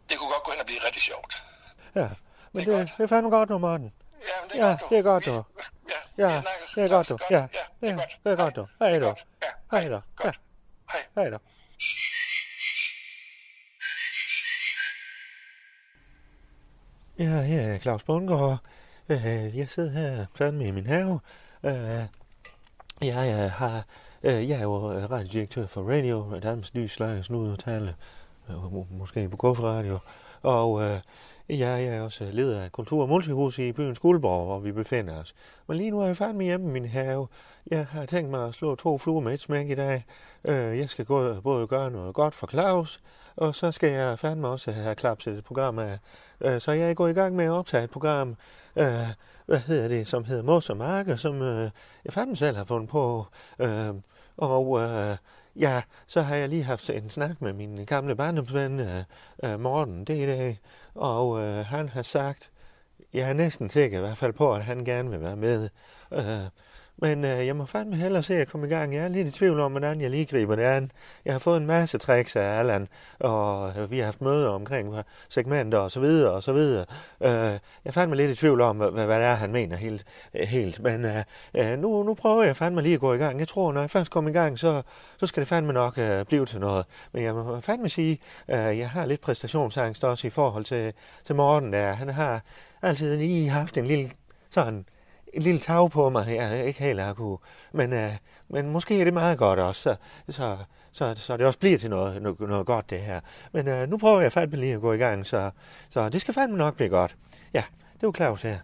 [0.08, 1.32] Det kunne godt gå hen og blive rigtig sjovt.
[2.00, 2.08] Ja,
[2.58, 3.92] men Det er det, det er fandme godt nu, Morten.
[4.20, 4.88] Ja, det er Ja, godt, du.
[4.90, 5.44] det er godt, du.
[6.18, 6.42] Ja, Ja,
[6.74, 7.18] det er godt, du.
[7.30, 7.46] Ja,
[7.80, 8.66] det er godt, du.
[8.80, 9.06] Hej, Det er du.
[9.06, 9.26] godt.
[9.42, 10.00] Ja, Hej, du.
[10.16, 10.40] Godt.
[10.92, 11.00] Hej.
[11.14, 11.36] Hej da.
[17.18, 18.58] Ja, her er Claus Bundgaard.
[19.08, 21.20] Øh, Jeg sidder her fandme i min have.
[21.62, 22.02] Øh,
[23.02, 23.84] Jeg øh, har,
[24.22, 27.94] jeg er jo radiodirektør for Radio, Danmarks Lys, Leje, Snud og Tale,
[28.48, 29.98] må- måske på Guf Radio.
[30.42, 31.00] Og øh,
[31.48, 35.34] jeg er også leder af Kultur- og Multihus i byen Skuldborg, hvor vi befinder os.
[35.66, 37.26] Men lige nu er jeg fandme hjemme i min have.
[37.70, 40.04] Jeg har tænkt mig at slå to fluer med et smæk i dag.
[40.44, 43.00] Øh, jeg skal gå, både gøre noget godt for Claus,
[43.36, 45.98] og så skal jeg fandme også have klapset et program af.
[46.40, 48.36] Øh, så jeg går i gang med at optage et program,
[48.76, 49.08] øh,
[49.46, 51.42] hvad hedder det, som hedder Mos og Marker, som
[52.04, 53.26] jeg fandme selv har fundet på.
[53.58, 53.94] Øh,
[54.38, 55.16] Og øh,
[55.58, 59.04] ja, så har jeg lige haft en snak med min gamle barndomsven øh,
[59.44, 60.60] øh Morten det i dag,
[60.94, 62.50] og øh, han har sagt,
[63.12, 65.68] jeg er næsten sikker i hvert fald på, at han gerne vil være med.
[66.12, 66.44] Øh,
[66.98, 68.94] men øh, jeg må fandme hellere se at komme i gang.
[68.94, 70.90] Jeg er lidt i tvivl om, hvordan jeg lige griber det an.
[71.24, 72.88] Jeg har fået en masse tricks af Allan,
[73.20, 74.94] og øh, vi har haft møder omkring
[75.28, 76.84] segmenter og så videre og så videre.
[77.20, 80.04] Øh, jeg er fandme lidt i tvivl om, hvad, hvad det er, han mener helt.
[80.34, 80.82] Øh, helt.
[80.82, 81.24] Men øh,
[81.54, 83.38] øh, nu, nu prøver jeg fandme lige at gå i gang.
[83.38, 84.82] Jeg tror, når jeg først kommer i gang, så,
[85.18, 86.86] så skal det fandme nok øh, blive til noget.
[87.12, 90.92] Men jeg må fandme sige, øh, jeg har lidt præstationsangst også i forhold til,
[91.24, 91.92] til Morten der.
[91.92, 92.40] Han har
[92.82, 94.10] altid lige haft en lille
[94.50, 94.84] sådan
[95.38, 97.38] en lille tag på mig, jeg ikke helt har kunne.
[97.72, 98.12] Men, øh,
[98.48, 99.96] men måske er det meget godt også, så,
[100.28, 100.56] så,
[100.92, 103.20] så, så det også bliver til noget, noget, noget godt det her.
[103.52, 105.50] Men øh, nu prøver jeg fandme lige at gå i gang, så,
[105.90, 107.16] så det skal fandme nok blive godt.
[107.54, 107.64] Ja,
[108.00, 108.58] det var Claus her.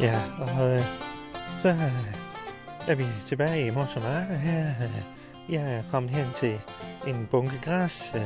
[0.00, 0.80] Ja, og øh,
[1.62, 4.68] så øh, er vi tilbage i Mors og Marker her.
[4.84, 5.21] Øh,
[5.52, 6.60] jeg er kommet hen til
[7.06, 8.10] en bunke græs.
[8.14, 8.22] Øh,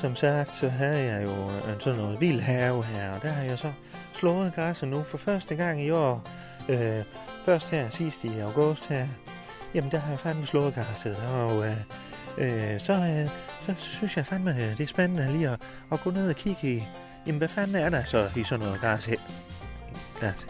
[0.00, 3.42] Som sagt, så havde jeg jo øh, sådan noget vild have her, og der har
[3.42, 3.72] jeg så
[4.14, 6.28] slået græsset nu for første gang i år.
[6.68, 7.04] Øh,
[7.44, 9.06] først her sidst i august her.
[9.74, 11.76] Jamen, der har jeg fandme slået græsset, og øh,
[12.38, 13.28] øh, så, øh,
[13.62, 15.60] så synes jeg fandme, øh, det er spændende lige at,
[15.92, 16.82] at gå ned og kigge i,
[17.26, 19.18] jamen, hvad fanden er der så i sådan noget græs her?
[20.20, 20.46] Græs.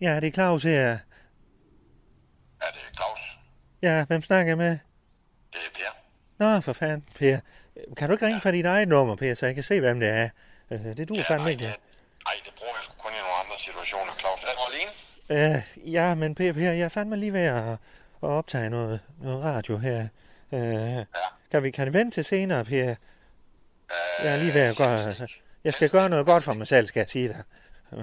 [0.00, 0.88] Ja, det er Claus her.
[2.60, 3.38] Er det Claus?
[3.82, 4.70] Ja, hvem snakker jeg med?
[5.52, 5.98] Det er Per.
[6.54, 7.38] Nå, for fanden, Per.
[7.96, 10.08] Kan du ikke ringe fra dit eget nummer, Per, så jeg kan se, hvem det
[10.08, 10.28] er?
[10.70, 11.62] Øh, Det du ja, fandme ikke.
[11.64, 11.74] nej,
[12.44, 14.42] det bruger jeg kun i nogle andre situationer, Claus.
[14.44, 15.56] Er du alene?
[15.56, 17.78] Øh, ja, men Per, Per, jeg er fandme lige ved at, at
[18.28, 20.08] optage noget, noget radio her.
[20.52, 21.04] Øh,
[21.50, 22.94] kan, vi, kan det vente til senere, Per?
[24.24, 24.98] Jeg er lige ved at gøre...
[25.64, 27.42] Jeg skal gøre noget godt for mig selv, skal jeg sige dig.
[27.92, 27.96] Ja,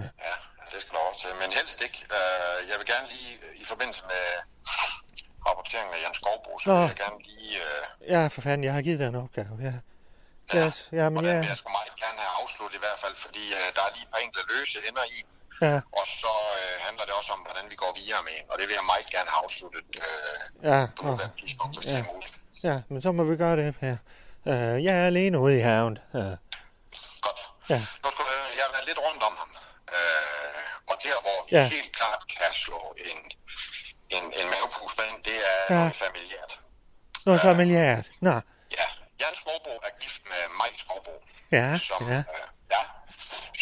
[0.74, 2.00] det skal du også til, men helst ikke.
[2.18, 4.24] Øh, jeg vil gerne lige, øh, i forbindelse med
[5.48, 6.76] rapporteringen af Jens Skovbo, så Nå.
[6.80, 7.52] vil jeg gerne lige...
[7.68, 7.82] Øh,
[8.14, 9.76] Ja, for fanden, jeg har givet dig en opgave, ja.
[10.60, 10.66] Ja,
[11.00, 13.16] ja men og den ja, vil jeg sgu meget gerne have afsluttet i hvert fald,
[13.26, 15.18] fordi øh, der er lige et par enkelte løse ender i.
[15.68, 18.66] ja, Og så øh, handler det også om, hvordan vi går videre med, og det
[18.68, 20.38] vil jeg meget gerne have afsluttet øh,
[20.72, 22.00] ja, på nuværende tidspunkt, hvis det ja.
[22.04, 22.34] er muligt.
[22.70, 23.96] ja, men så må vi gøre det, Per.
[24.52, 25.96] Øh, jeg er alene ude i haven.
[26.18, 26.34] Øh,
[27.26, 27.40] Godt.
[27.74, 27.80] Ja.
[28.04, 29.50] Nu skal jeg, jeg har været lidt rundt om ham.
[29.98, 31.64] Øh, og der, hvor vi Ja.
[31.78, 33.20] helt klart kan slå en,
[34.10, 35.80] en, en mavepus med ind, det er Ja.
[35.80, 36.60] noget familiært.
[37.26, 38.06] noget familiært.
[38.22, 38.36] Nå,
[38.80, 38.88] Ja,
[39.20, 41.14] Jan Skovbo er gift med Maj Skovbo,
[41.52, 42.82] ja, som, ja, øh, ja,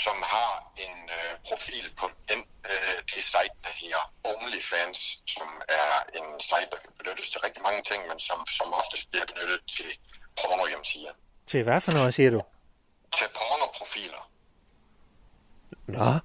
[0.05, 2.39] som har en øh, profil på den,
[2.71, 5.87] øh, det site, der hedder OnlyFans, som er
[6.19, 9.59] en site, der kan benyttes til rigtig mange ting, men som, som oftest bliver benyttet
[9.77, 9.89] til
[10.41, 11.13] porno hjemmesider.
[11.47, 12.41] til hvad for noget, siger du?
[13.17, 14.29] Til pornoprofiler.
[15.87, 16.19] Nå,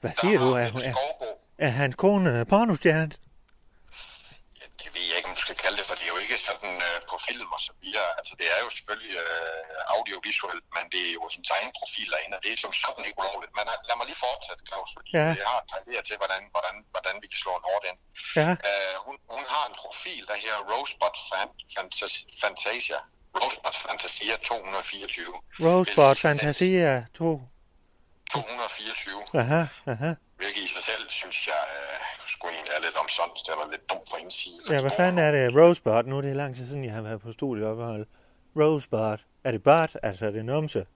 [0.00, 0.52] hvad siger der du?
[0.52, 3.12] Er, er, Skovbo er hans kone øh, pornostjerne?
[4.82, 6.98] det ved jeg ikke, du skal kalde det, for det er jo ikke sådan uh,
[7.10, 8.08] på film og så videre.
[8.20, 12.34] Altså det er jo selvfølgelig øh, audiovisuelt, men det er jo hendes egen profil derinde,
[12.38, 13.52] og det er som sådan ikke ulovligt.
[13.58, 15.26] Men øh, lad mig lige fortsætte, Claus, fordi Ja.
[15.42, 15.60] jeg har
[15.98, 17.98] et til, hvordan, hvordan, hvordan vi kan slå en hårdt ind.
[18.40, 22.98] Ja, Øh, hun, hun har en profil, der her Rosebud Fan, Fantas- Fantasia.
[23.40, 25.34] Rosebud Fantasia 224.
[25.66, 27.42] Rosebud Fantasia 2.
[28.32, 29.40] 224.
[29.42, 30.10] Aha, aha.
[30.40, 31.98] Hvilket i sig selv, synes jeg, øh,
[32.34, 34.74] skulle egentlig er lidt omsonst, eller lidt dumt fra hendes side.
[34.74, 35.44] Ja, hvad fanden er det?
[35.58, 36.02] Rosebud?
[36.02, 38.06] Nu er det lang tid siden, jeg har været på studieophold.
[38.56, 39.16] Rosebud.
[39.44, 39.90] Er det bud?
[40.02, 40.86] Altså, er det numse?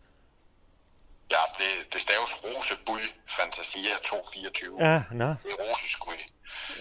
[1.31, 3.05] Ja, altså det, det staves Rosebud
[3.37, 4.77] Fantasia 224.
[4.89, 5.25] Ja, nå.
[5.25, 6.21] Det er roseskud.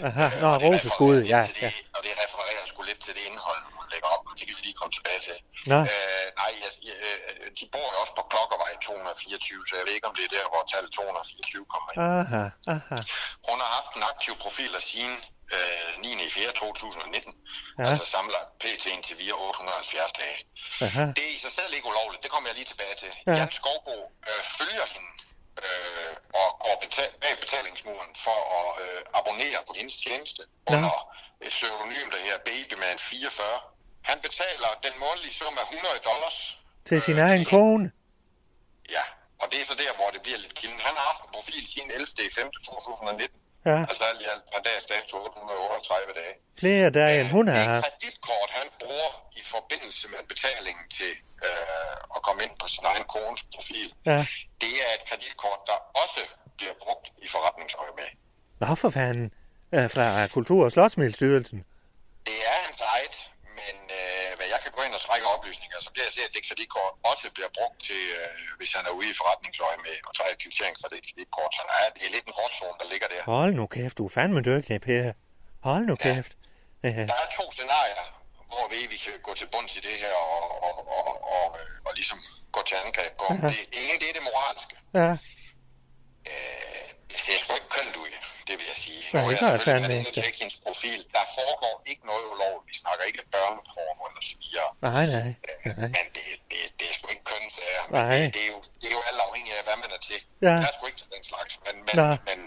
[0.08, 1.18] Aha, nå, det roseskud.
[1.18, 1.70] refererer Ja, til ja.
[1.78, 4.56] det, Og det refererer sgu lidt til det indhold, hun lægger op, og det kan
[4.58, 5.38] vi lige komme tilbage til.
[5.72, 5.80] Nå.
[5.92, 9.94] Øh, nej, jeg, jeg, øh, de bor jo også på Klokkervej 224, så jeg ved
[9.98, 12.00] ikke, om det er der, hvor tallet 224 kommer ind.
[12.22, 12.44] Aha,
[12.76, 12.98] aha.
[13.50, 15.16] Hun har haft en aktiv profil af siden
[15.56, 16.26] øh, 9.
[16.28, 16.52] i 4.
[16.52, 17.34] 2019.
[17.80, 17.84] Ja.
[17.90, 18.84] Altså samlet pt.
[18.96, 20.38] indtil videre 870 dage.
[20.86, 21.04] Aha.
[21.18, 23.12] Det er i sig selv ikke ulovligt, det kommer jeg lige tilbage til.
[23.28, 23.34] Ja.
[23.40, 23.96] Jan Skovbo
[24.30, 25.10] øh, følger hende
[25.66, 30.76] øh, og går betal- bag betalingsmuren for at øh, abonnere på hendes tjeneste Nå.
[30.76, 30.94] under
[31.42, 33.60] et pseudonym, der her Babyman 44.
[34.10, 36.38] Han betaler den månedlige sum af 100 dollars.
[36.90, 37.92] Til sin øh, egen til- kone.
[38.96, 39.04] Ja,
[39.42, 40.80] og det er så der, hvor det bliver lidt kilden.
[40.88, 42.08] Han har haft en profil siden 11.
[42.36, 42.52] 5.
[42.66, 43.40] 2019.
[43.72, 46.34] Ja, Altså alt i alt per dags dato 838 dage.
[46.62, 47.86] flere dage end hun har Det haft.
[47.86, 51.12] kreditkort, han bruger i forbindelse med betalingen til
[51.48, 54.20] øh, at komme ind på sin egen kones profil, Ja.
[54.64, 56.22] det er et kreditkort, der også
[56.58, 58.10] bliver brugt i forretningsøje med.
[58.62, 59.28] Nå, for fanden.
[59.76, 61.60] Øh, Fra Kultur- og Slotsmiddelstyrelsen.
[62.28, 63.16] Det er hans eget,
[63.64, 66.34] men øh, hvad jeg kan gå ind og trække oplysninger, så bliver jeg se, at
[66.36, 68.28] det kreditkort også bliver brugt til, øh,
[68.60, 71.52] hvis han er ude i forretningsøje med at trække kvittering for det kreditkort.
[71.58, 73.22] Så der er, det er lidt en gråzone, der ligger der.
[73.36, 75.06] Hold nu kæft, du er fandme dygtig, Per.
[75.70, 76.32] Hold nu kæft.
[76.86, 78.06] Øh, Der er to scenarier,
[78.52, 81.46] hvor vi, vi kan gå til bunds i det her og, og, og, og,
[81.88, 82.18] og ligesom
[82.56, 83.26] gå til angreb på.
[83.34, 84.76] Det, det ene, det er det moralske.
[85.02, 85.12] Ja,
[86.34, 86.73] Øh,
[87.14, 88.10] det ser sgu ikke kønt ud,
[88.48, 89.02] det vil jeg sige.
[89.14, 90.12] Nej, er det gør jeg fandme og ikke.
[90.22, 91.00] tjekke hendes profil.
[91.16, 92.68] Der foregår ikke noget ulovligt.
[92.72, 94.70] Vi snakker ikke børneporno eller så videre.
[94.88, 95.30] nej, nej.
[95.82, 95.90] nej.
[95.98, 97.54] Men det, det, det er sgu ikke kønt.
[97.98, 98.18] Nej.
[98.20, 100.20] Det, det, er jo, det er jo alt afhængigt af, hvad man er til.
[100.48, 100.54] Ja.
[100.64, 101.54] Jeg er sgu ikke til den slags.
[101.66, 102.08] Men, men, Nå.
[102.30, 102.40] men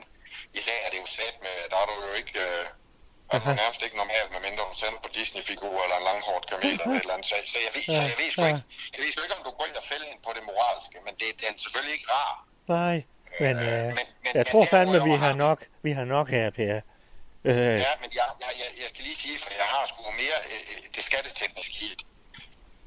[0.61, 2.37] i dag er det jo sat med, der er du jo ikke...
[2.49, 2.65] Øh,
[3.35, 6.87] er du nærmest ikke normalt, medmindre du sender på Disney-figur eller en langhårdt kamel eller
[6.97, 7.29] et eller andet.
[7.33, 8.49] Så, så, jeg ved, så jeg ved sgu Ja.
[8.53, 8.63] ikke,
[8.95, 11.13] jeg ved sgu ikke, om du går ind og fælder ind på det moralske, men
[11.21, 12.33] det, det er selvfølgelig ikke rar.
[12.77, 12.97] Nej,
[13.41, 16.51] men Øh, øh, men- men- jeg tror fandme, vi har nok, vi har nok her,
[16.51, 16.81] Per.
[17.45, 20.39] Øh, Ja, men jeg, jeg, jeg, jeg skal lige sige, for jeg har sgu mere
[20.53, 21.91] øh, øh, det skattetekniske i.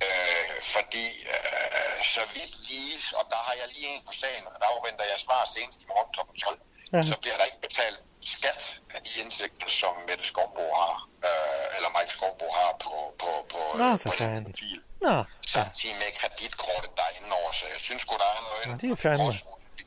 [0.07, 4.55] Øh, fordi øh, så vidt lige, og der har jeg lige en på sagen, og
[4.61, 6.19] der afventer jeg svar senest i morgen kl.
[6.45, 6.59] 12,
[6.93, 7.01] Ja.
[7.11, 7.99] så bliver der ikke betalt
[8.35, 8.61] skat
[8.95, 10.93] af de indsigter, som Mette Skovbo har,
[11.27, 14.79] øh, eller Mike Skovbo har på, på, på, Nå, øh, på den profil.
[15.05, 15.23] Nå, ja.
[15.55, 18.73] Samtidig med kreditkortet, der er inde over, så jeg synes sgu, der er noget, Nå,
[18.81, 19.31] det er fandme.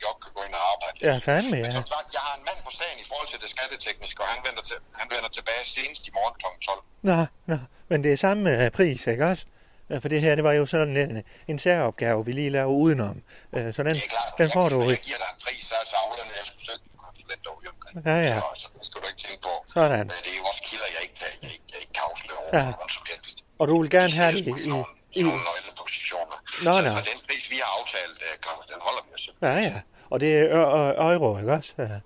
[0.02, 1.70] Vi godt kan gå ind og arbejde ja, fandme, men ja.
[1.80, 4.40] som sagt, jeg har en mand på sagen i forhold til det skattetekniske, og han
[4.48, 6.46] vender, til, han vender tilbage senest i morgen kl.
[6.70, 6.82] 12.
[7.10, 7.18] Nå,
[7.50, 7.58] nå,
[7.90, 9.44] men det er samme øh, pris, ikke også?
[9.90, 11.12] Øh, For det her, det var jo sådan en,
[11.50, 13.16] en særopgave, vi lige laver udenom.
[13.56, 15.28] Øh, Så den, Det er klart, den jeg, får du jeg, jo jeg giver dig
[15.34, 17.94] en pris, så, så aflønner jeg sgu selv en konsulent derude omkring.
[18.10, 18.40] Ja, ja.
[18.62, 19.54] Så, det skal du ikke tænke på.
[19.76, 20.06] Sådan.
[20.12, 22.50] Men det er jo også kilder, jeg ikke, jeg, ikke- jeg ikke kan afsløre over
[22.58, 22.64] Ja.
[22.66, 22.72] ja.
[22.96, 23.36] som helst.
[23.60, 24.50] Og du vil gerne have det i...
[24.50, 26.36] i, i, i nogle nøglepositioner.
[26.66, 26.90] Nå, så, nå.
[26.98, 29.72] så den pris, vi har aftalt, uh, Claus, den holder vi os ja, selvfølgelig.
[29.76, 29.80] ja.
[30.12, 31.72] Og det er euro, ikke også?
[31.78, 31.82] Ja.
[31.82, 31.98] Ja.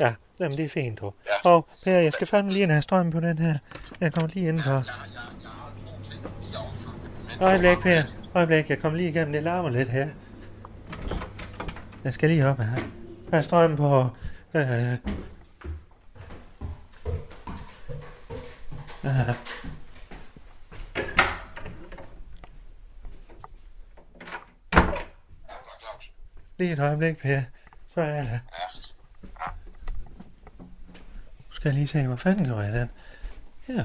[0.00, 1.12] Ja, jamen det er fint, du.
[1.26, 1.50] Ja.
[1.50, 3.58] Og Per, jeg skal fandme lige have strøm på den her.
[4.00, 4.84] Jeg kommer lige indenfor.
[7.40, 8.02] Øjeblik, Per.
[8.34, 9.32] Øjeblik, jeg kommer lige igennem.
[9.32, 10.08] Det larmer lidt her.
[12.04, 12.76] Jeg skal lige op her.
[13.30, 14.06] Der er strøm på...
[14.54, 14.96] Øh, øh,
[19.12, 19.79] Claus.
[26.60, 27.42] Lige et øjeblik, Per.
[27.94, 28.40] Så er det.
[31.48, 32.90] Nu skal jeg lige se, hvor fanden gør jeg den?
[33.68, 33.74] Ja.
[33.74, 33.84] Her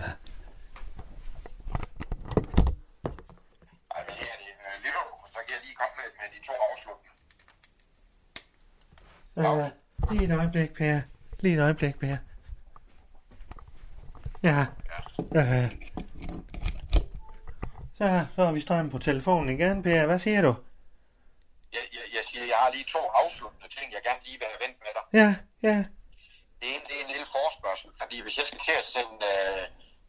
[5.27, 7.13] så kan jeg lige komme med, med de to afslutninger.
[10.11, 11.01] Lige et øjeblik, Per.
[11.39, 12.17] Lige et øjeblik, Per.
[14.43, 14.65] Ja.
[15.35, 15.71] Øh.
[17.93, 20.05] Så, så har vi strøm på telefonen igen, Per.
[20.05, 20.55] Hvad siger du?
[21.73, 24.61] Jeg, jeg, jeg siger, jeg har lige to afsluttende ting, jeg gerne lige vil have
[24.65, 25.05] vendt med dig.
[25.21, 25.29] Ja,
[25.69, 25.77] ja.
[26.59, 29.63] Det ene, det er en lille forspørgsel, fordi hvis jeg skal til at sende øh,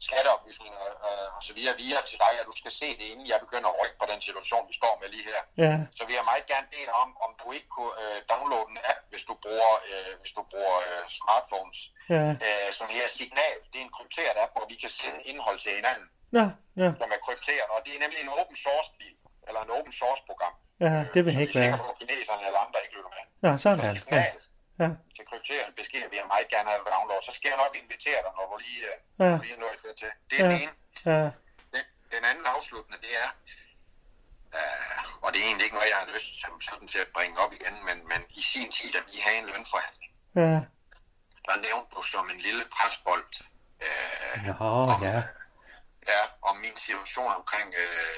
[0.09, 3.39] skatteoplysninger øh, og så videre videre til dig, og du skal se det, inden jeg
[3.45, 6.25] begynder at rykke på den situation, vi står med lige her, Ja, så vil jeg
[6.33, 9.73] meget gerne bede om, om du ikke kunne øh, downloade en app, hvis du bruger,
[9.91, 11.79] øh, hvis du bruger øh, smartphones,
[12.15, 12.25] Ja.
[12.47, 13.57] øh, som her Signal.
[13.71, 16.45] Det er en krypteret app, hvor vi kan sende indhold til hinanden, Nå,
[16.83, 17.67] ja, som er krypteret.
[17.75, 18.91] Og det er nemlig en open source
[19.49, 20.55] eller en open source program.
[20.85, 21.79] Ja, det vil som ikke vi er være.
[21.83, 23.25] på, at kineserne eller andre ikke lytter med.
[23.45, 23.85] Nå, Så sådan.
[23.87, 24.33] Ja, Signal
[24.83, 27.21] ja, til krypteret beskeder vil jeg meget gerne have download.
[27.29, 29.29] Så skal jeg nok invitere dig, når du lige, øh, Ja.
[29.31, 30.11] når du lige er dertil.
[30.31, 30.51] Det er Ja.
[30.53, 30.73] den ene.
[31.13, 31.21] ja,
[31.75, 31.85] Den,
[32.15, 33.29] den anden afsluttende, det er,
[34.59, 37.35] øh, og det er egentlig ikke noget, jeg har lyst som sådan til at bringe
[37.45, 40.13] op igen, men, men i sin tid, da vi havde en lønforhandling,
[40.43, 40.57] ja.
[41.49, 43.29] der nævnte du som en lille presbold,
[43.87, 45.19] øh, Nå, ja.
[46.13, 48.17] ja, om min situation omkring øh,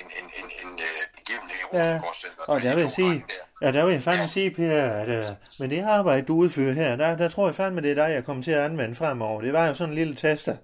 [0.00, 2.48] en, en, en, en øh, begivenhed i Ja, Rosengårdscenteret.
[2.52, 3.16] og der de vil jeg sige,
[3.60, 3.66] der.
[3.66, 6.90] ja, der vil jeg fandme sige, Per, at uh, med det arbejde, du udfører her,
[7.02, 9.40] der, der tror jeg fandme, det er dig, jeg kommer til at anvende fremover.
[9.46, 10.56] Det var jo sådan en lille tester,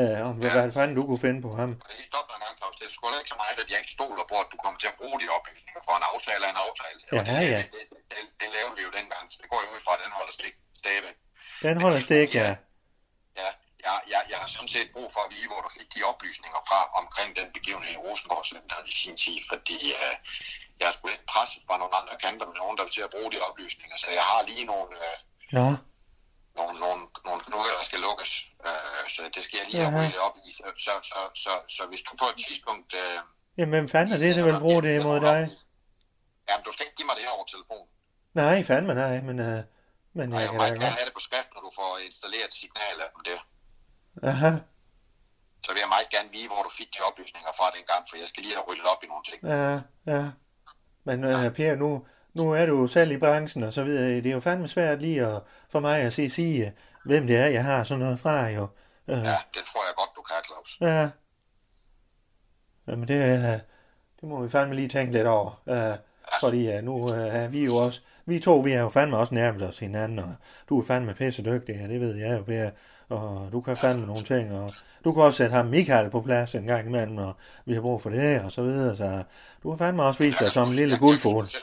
[0.00, 1.70] uh, om hvad, hvad fanden du kunne finde på ham.
[1.70, 2.74] Lige stoppe dig en gang, Claus.
[2.80, 4.78] Det er sgu da ikke så meget, at jeg ikke stoler på, at du kommer
[4.82, 6.98] til at bruge de oplysninger for en aftale af en aftale.
[7.12, 7.60] Ja, Og det, ja.
[7.62, 10.00] Det, det, det, det, lavede vi jo dengang, så det går jo ud fra, at
[10.04, 11.16] den holder stik stadigvæk.
[11.66, 12.50] Den holder stik, ja.
[13.86, 16.00] Ja, jeg, jeg, jeg har sådan set brug for at vide, hvor du fik de
[16.12, 20.14] oplysninger fra omkring den begivenhed i Rosengård Center i sin tid, fordi øh,
[20.80, 23.12] jeg er sgu lidt presset fra nogle andre kanter med nogen, der vil til at
[23.14, 25.16] bruge de oplysninger, så jeg har lige nogle, øh,
[25.56, 25.66] Nå,
[26.58, 28.32] nogle, nogle, nogle knuder, der skal lukkes,
[28.66, 30.00] øh, så det skal jeg lige have Jaha.
[30.02, 30.46] ryddet op i.
[30.58, 32.90] Så, så, så, så, så hvis du på et tidspunkt...
[33.02, 33.16] Øh,
[33.58, 35.40] jamen hvem fanden er det, der vil bruge det imod dig?
[36.48, 37.84] Jamen, du skal ikke give mig det her over telefon.
[38.42, 39.60] Nej, fandme nej, men, uh,
[40.18, 40.82] men jeg jeg kan må da godt.
[40.98, 43.40] have det på skrift, når du får installeret et signal af dem der.
[44.22, 44.50] Aha,
[45.64, 48.28] Så vil jeg meget gerne vide, hvor du fik de oplysninger fra dengang, for jeg
[48.28, 49.40] skal lige have ryddet op i nogle ting.
[49.54, 49.74] ja,
[50.12, 50.24] ja.
[51.04, 54.04] Men uh, Per, nu, nu er du selv i branchen og så videre.
[54.08, 56.72] Det er jo fandme svært lige at, for mig at se, sige, øh,
[57.04, 58.62] hvem det er, jeg har sådan noget fra jo.
[59.06, 60.78] Uh, Ja, det tror jeg godt, du kan, Claus.
[60.80, 61.10] Ja.
[62.86, 63.60] Jamen det, øh,
[64.20, 65.62] det må vi fandme lige tænke lidt over.
[65.66, 65.98] Uh,
[66.40, 69.34] fordi uh, nu uh, er vi jo også, vi to, vi er jo fandme også
[69.34, 70.34] nærmet os hinanden, og
[70.68, 72.70] du er fandme pisse dygtig, og det ved jeg jo, Per.
[73.16, 76.54] Og du kan fandme nogle ting, og du kan også sætte ham Michael på plads
[76.54, 77.32] en gang imellem, og
[77.64, 78.96] vi har brug for det, og så videre.
[78.96, 79.22] Så
[79.62, 81.46] du har fandme også vist dig som en lille guldfugl.
[81.54, 81.62] Jeg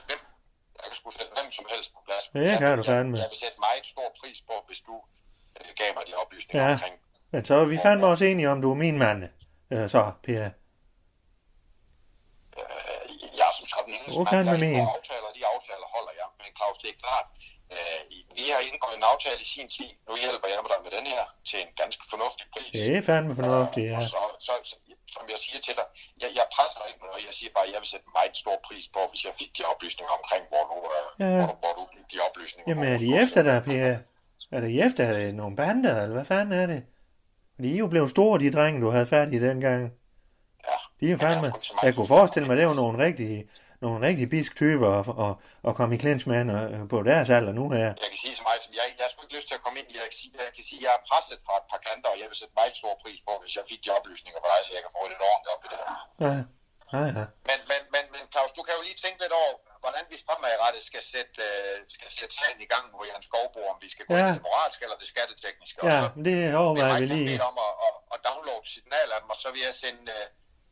[0.88, 2.24] kan sgu sætte hvem- Jeg som helst på plads.
[2.34, 3.18] Ja, det kan Jeg- du jeg- fandme.
[3.18, 4.96] Jeg vil sætte meget stor pris på, hvis du
[5.60, 6.74] øh, gav mig de oplysninger Ja.
[6.74, 6.96] omkring.
[7.32, 9.20] Men så er vi fandme også enige om, du er min mand.
[9.76, 10.44] Uh, så, Per.
[12.60, 13.06] Øh,
[13.40, 14.76] jeg er som sådan ingen Hvor fanden er jeg min?
[14.80, 16.28] indgår aftaler, de aftaler holder jeg.
[16.42, 17.38] Men Claus, det er klart, øh,
[18.39, 19.91] vi har indgået en aftale i sin tid.
[20.08, 22.69] Nu hjælper jeg dig med den her til en ganske fornuftig pris.
[22.78, 23.97] Det er fandme fornuftigt, ja.
[23.99, 24.75] Og så, så, så,
[25.15, 25.86] som jeg siger til dig,
[26.21, 27.21] jeg, jeg presser dig ikke noget.
[27.30, 29.62] Jeg siger bare, at jeg vil sætte meget stor pris på, hvis jeg fik de
[29.71, 31.39] oplysninger omkring, hvor du, øh, Ja.
[31.45, 32.67] hvor, hvor du fik de oplysninger.
[32.69, 33.91] Jamen er de efter dig, Per?
[34.56, 36.82] Er de efter nogle bander, eller hvad fanden er det?
[37.63, 39.82] De er jo blevet store, de drenge, du havde i dengang.
[40.67, 40.78] Ja.
[40.99, 41.54] De er fandme...
[41.84, 43.49] jeg kunne forestille mig, det jo nogle rigtige,
[43.86, 45.34] nogle rigtig bisk typer at, at,
[45.68, 47.89] at komme i clinch med øh, på deres alder nu her.
[48.04, 49.78] Jeg kan sige så meget som, jeg, jeg har sgu ikke lyst til at komme
[49.82, 52.10] ind i, jeg kan sige, jeg kan sige, jeg er presset fra et par kanter,
[52.13, 54.60] og jeg vil sætte meget stor pris på, hvis jeg fik de oplysninger fra dig,
[54.68, 55.92] så jeg kan få det ordentligt op i det her.
[56.26, 56.34] Ja,
[56.96, 57.26] ja, ja.
[57.50, 60.84] Men, men, men, men Claus, du kan jo lige tænke lidt over, hvordan vi fremadrettet
[60.92, 64.13] skal sætte, øh, skal sætte sagen i gang mod Jan Skovbo, om vi skal gå
[64.15, 64.20] Ja.
[64.22, 65.78] ind i det moralske eller det skattetekniske.
[65.89, 67.38] Ja, og så det overvejer vi lige.
[67.52, 70.26] om at, at, at downloade signal af dem, og så vil jeg sende øh,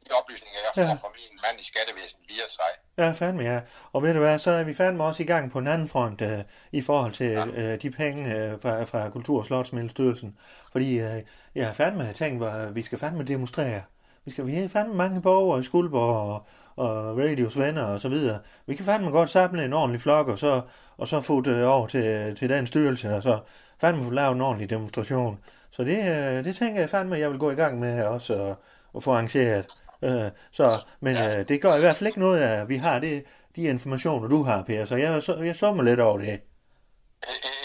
[0.09, 0.93] de oplysninger, jeg får Ja.
[1.03, 2.71] fra min mand i skattevæsen via sig.
[2.97, 3.59] Ja, fandme ja.
[3.93, 6.21] Og ved du hvad, så er vi fandme også i gang på en anden front
[6.21, 6.39] øh,
[6.71, 10.37] i forhold til øh, de penge øh, fra, fra Kultur- og Slotsmiddelstyrelsen.
[10.71, 11.21] Fordi øh,
[11.55, 13.81] jeg har fandme tænkt, at vi skal fandme demonstrere.
[14.25, 16.45] Vi skal vi har fandme mange borgere i Skuldborg og,
[16.85, 18.39] og Radios venner og så videre.
[18.65, 20.61] Vi kan fandme godt samle en ordentlig flok, og så,
[20.97, 23.39] og så få det over til, til den styrelse, og så
[23.81, 25.39] fandme få lavet en ordentlig demonstration.
[25.71, 28.55] Så det, øh, det tænker jeg fandme, jeg vil gå i gang med også, og,
[28.93, 29.65] og få arrangeret.
[30.01, 33.23] Øh, så, men øh, det gør i hvert fald ikke noget, at vi har det,
[33.55, 34.85] de informationer, du har, Per.
[34.85, 36.27] Så jeg, så, jeg summer lidt over det.
[36.27, 36.43] Et, et-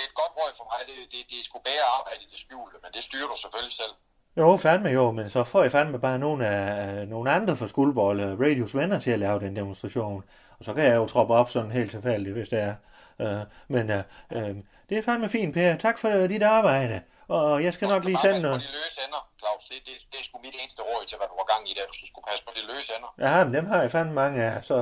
[0.09, 2.77] et godt råd for mig, det, det, det er sgu bedre arbejde i det skjulte,
[2.83, 3.95] men det styrer du selvfølgelig selv.
[4.37, 8.11] Jo, fandme jo, men så får jeg fandme bare nogle, af, nogle andre fra Skuldborg
[8.11, 10.25] eller Radios venner til at lave den demonstration.
[10.59, 12.75] Og så kan jeg jo troppe op sådan helt tilfældigt, hvis det er.
[13.21, 14.57] Øh, men øh, øh,
[14.93, 15.77] det er fandme fint, Per.
[15.87, 17.03] Tak for øh, dit arbejde.
[17.29, 18.61] Og jeg skal nok lige sende noget.
[18.61, 19.63] de løse ender, Claus.
[19.71, 21.85] Det, det, det er sgu mit eneste råd til, hvad du var gang i der.
[21.91, 23.11] Du sgu passe på de løse ender.
[23.27, 24.65] Ja, men dem har jeg fandme mange af.
[24.65, 24.75] Så,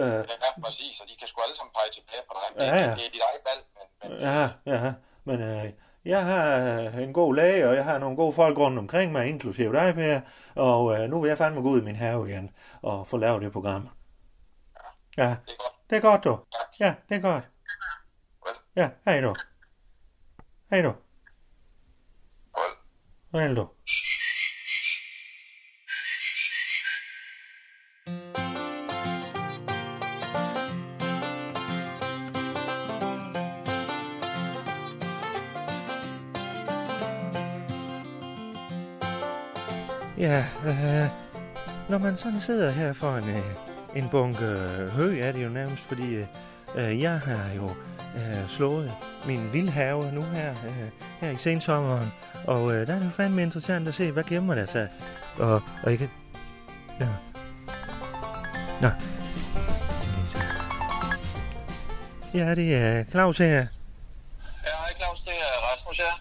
[0.00, 2.46] øh, Ja, præcis, og de kan sgu alle sammen pege tilbage på dig.
[2.54, 2.90] Det, Ja, ja.
[2.90, 4.92] det, det er dit eget valg, men, men Ja, ja,
[5.28, 5.72] men øh,
[6.04, 9.26] jeg har øh, en god læge, og jeg har nogle gode folk rundt omkring mig,
[9.28, 10.20] inklusive dig, Per,
[10.54, 12.50] og øh, nu vil jeg fandme gå ud i min have igen
[12.82, 13.88] og få lavet det program.
[15.16, 15.74] Ja, det er godt.
[15.90, 16.38] det er godt, du.
[16.52, 16.80] Tak.
[16.80, 17.44] Ja, det er godt.
[18.76, 19.34] Ja, hej du.
[20.70, 20.96] Hej då.
[23.32, 23.72] Hej då.
[40.18, 41.10] Ja, øh,
[41.88, 43.36] når man sådan sidder her for en, øh,
[43.96, 46.26] en bunke øh, hø, er det jo nærmest, fordi øh,
[46.76, 47.70] øh jeg har jo
[48.16, 48.92] øh, slået
[49.26, 52.12] min vildhave nu her, øh, her i sensommeren.
[52.46, 54.88] Og øh, der er det jo fandme interessant at se, hvad gemmer der sig.
[55.38, 56.10] Og, og kan...
[57.00, 57.08] Ja.
[58.80, 58.88] Nå.
[62.34, 63.46] Ja, det er Claus her.
[63.46, 63.66] Ja,
[64.64, 66.20] hej Claus, det er Rasmus her.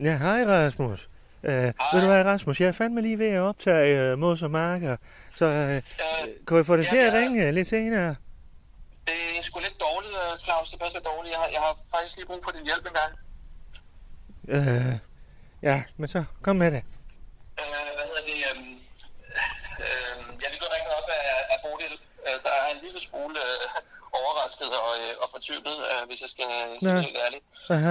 [0.00, 1.08] Ja, hej Rasmus.
[1.42, 4.50] Uh, ved du hvad, Rasmus, jeg er fandme lige ved at optage uh, Mos og
[4.50, 4.96] Marker,
[5.36, 5.80] så uh, Ja,
[6.46, 7.18] kan vi få det ja, til at ja.
[7.18, 8.14] ringe lidt senere?
[9.06, 10.14] det er sgu lidt dårligt,
[10.76, 11.32] øh, passer dårligt.
[11.34, 13.12] Jeg har, jeg har faktisk lige brug for din hjælp en gang.
[14.56, 14.94] Uh,
[15.68, 16.82] ja, men så kom med det.
[17.60, 18.38] Øh, hvad hedder det?
[18.50, 18.74] øhm,
[19.84, 21.94] øh, jeg er blevet ringet op af, af Bodil.
[22.26, 23.60] Øh, der er en lille smule øh,
[24.20, 26.50] overrasket og, øh, og fortvivlet, øh, hvis jeg skal
[26.82, 27.44] sige helt ærligt.
[27.74, 27.84] Øh,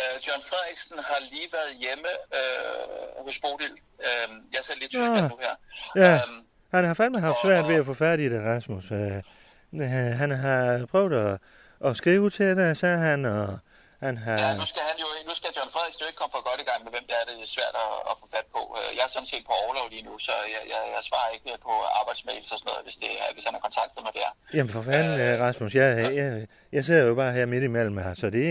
[0.00, 3.74] øh, John Frederiksen har lige været hjemme øh, hos Bodil.
[4.06, 5.28] Øh, jeg er selv lidt tysk Nå.
[5.32, 5.54] nu her.
[6.04, 6.14] Ja.
[6.14, 6.40] Øhm,
[6.74, 7.94] Han har fandme haft svært ved at få
[8.26, 8.86] i det, Rasmus.
[8.90, 9.18] Uh,
[10.20, 11.40] han har prøvet at,
[11.88, 13.58] at skrive til dig, sagde han, og
[14.06, 14.36] han har...
[14.44, 16.66] Ja, nu skal, han jo, nu skal John Frederiksen jo ikke komme for godt i
[16.70, 18.62] gang med, hvem det er, det er svært at, at få fat på.
[18.78, 21.48] Øh, Jeg er sådan set på overlov lige nu, så jeg, jeg, jeg svarer ikke
[21.68, 24.30] på arbejdsmails og sådan noget, hvis, det er, hvis han har kontaktet mig der.
[24.56, 25.88] Jamen for fanden, øh, Rasmus, jeg,
[26.20, 26.28] jeg,
[26.76, 28.46] jeg sidder jo bare her midt imellem her, så det,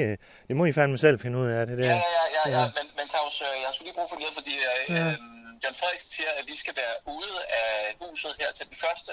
[0.47, 1.85] det må I fandme selv finde ud af, det der.
[1.95, 2.65] Ja, ja, ja, ja, ja.
[2.77, 5.05] Men, men Claus, øh, jeg skulle lige bruge for lidt, fordi øh, Ja.
[5.07, 5.15] øh,
[5.63, 9.11] John Frederiksen siger, at vi skal være ude af huset her til den første.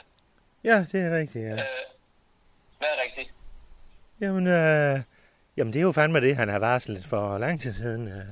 [0.70, 1.54] Ja, det er rigtigt, ja.
[1.66, 1.84] Øh,
[2.80, 3.30] hvad er rigtigt?
[4.22, 5.00] Jamen, øh,
[5.56, 8.24] jamen, det er jo fandme det, han har varslet for lang tid siden, øh,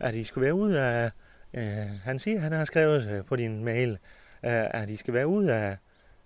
[0.00, 1.10] at I skulle være ude af...
[1.54, 3.90] Øh, han siger, han har skrevet øh, på din mail,
[4.44, 5.76] øh, at I skal være ude af,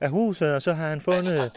[0.00, 1.52] af huset, og så har han fundet,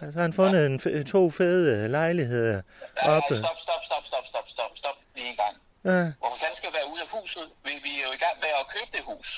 [0.00, 2.62] så har han fundet en, f- to fede øh, lejligheder
[3.02, 3.34] oppe.
[3.36, 5.54] stop, stop, stop, stop, stop, stop, stop lige en gang.
[5.84, 7.42] Ja, Hvorfor fanden skal vi være ude af huset?
[7.64, 9.28] Vi, vi er jo i gang med at købe det hus.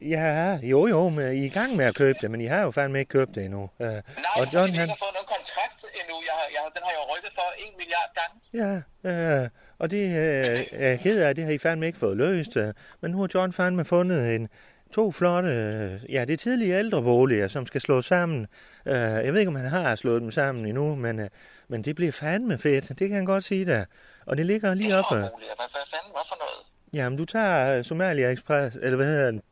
[0.00, 2.60] Ja, jo jo, men I er i gang med at købe det, men I har
[2.60, 3.70] jo fandme ikke købt det endnu.
[3.80, 4.02] Øh, Nej,
[4.36, 6.16] og John, han, ikke har fået nogen kontrakt endnu.
[6.28, 8.34] Jeg, har, jeg, den har jeg jo rykket for en milliard gange.
[8.60, 12.56] Ja, øh, og det øh, er ked af, det har I fandme ikke fået løst.
[12.56, 14.48] Øh, men nu har John fandme fundet en,
[14.92, 18.46] to flotte, øh, ja, det er tidlige ældreboliger, som skal slås sammen.
[18.86, 21.28] Øh, jeg ved ikke, om han har slået dem sammen endnu, men, øh,
[21.68, 23.84] men det bliver fandme fedt, det kan han godt sige der.
[24.26, 25.14] Og det ligger lige oppe.
[25.14, 25.54] Ældreboliger.
[25.56, 26.10] Hvad, hvad fanden?
[26.12, 26.66] Hvad for noget?
[26.92, 29.42] Jamen, du tager øh, Somalia Express, eller hvad hedder den,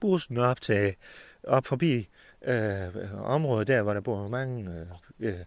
[0.00, 0.94] bussen op til,
[1.44, 2.08] op forbi
[2.42, 2.88] øh,
[3.24, 4.70] området der, hvor der bor mange,
[5.20, 5.38] øh, øh,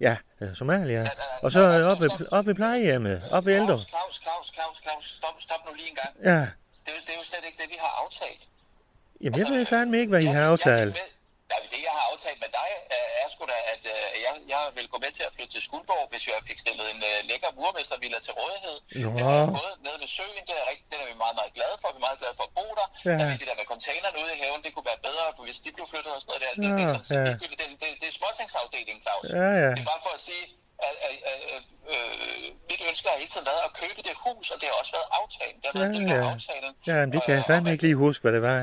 [0.00, 1.06] ja, øh, Somalia.
[1.42, 3.66] Og så op, ved, op ved plejehjemmet, op ved ældre.
[3.66, 5.04] Claus, Claus, Claus, Claus, Claus.
[5.16, 6.14] Stop, stop nu lige en gang.
[6.24, 8.48] Ja, Det er, jo, det er jo slet ikke det, vi har aftalt.
[9.20, 10.94] jamen jeg ved fandme ikke, hvad I har aftalt.
[10.94, 11.02] Jeg,
[11.50, 14.62] ja, det, jeg har aftalt med dig, øh, er sgu da, at øh, jeg, jeg
[14.76, 17.50] vil gå med til at flytte til Skuldborg, hvis jeg fik stillet en øh, lækker
[17.58, 18.76] murmestervilla til rådighed.
[19.16, 21.52] Det har jeg fået nede ved søen, det er, rigtig, det er vi meget, meget
[21.58, 21.88] glade for.
[21.94, 22.86] Vi er meget glade for at bo der.
[23.08, 23.14] Ja.
[23.20, 23.26] Ja.
[23.28, 25.86] Men det der med containerne ude i haven, det kunne være bedre, hvis de blev
[25.92, 26.52] flyttet og sådan noget der.
[26.62, 27.30] Det, det, Ja, er sådan, ja.
[27.30, 27.34] ja.
[27.42, 29.24] det, det, det, det er småtingsafdelingen, Claus.
[29.40, 29.70] Ja, ja.
[29.76, 30.44] Det er bare for at sige,
[30.88, 34.46] at, at, at, at øh, mit ønske har hele tiden været at købe det hus,
[34.52, 35.56] og det har også været aftalen.
[35.62, 36.30] Det har været Ja, ja.
[36.34, 36.72] aftalen.
[36.90, 38.58] Ja, men det kan jeg fandme ikke lige huske, hvad det var,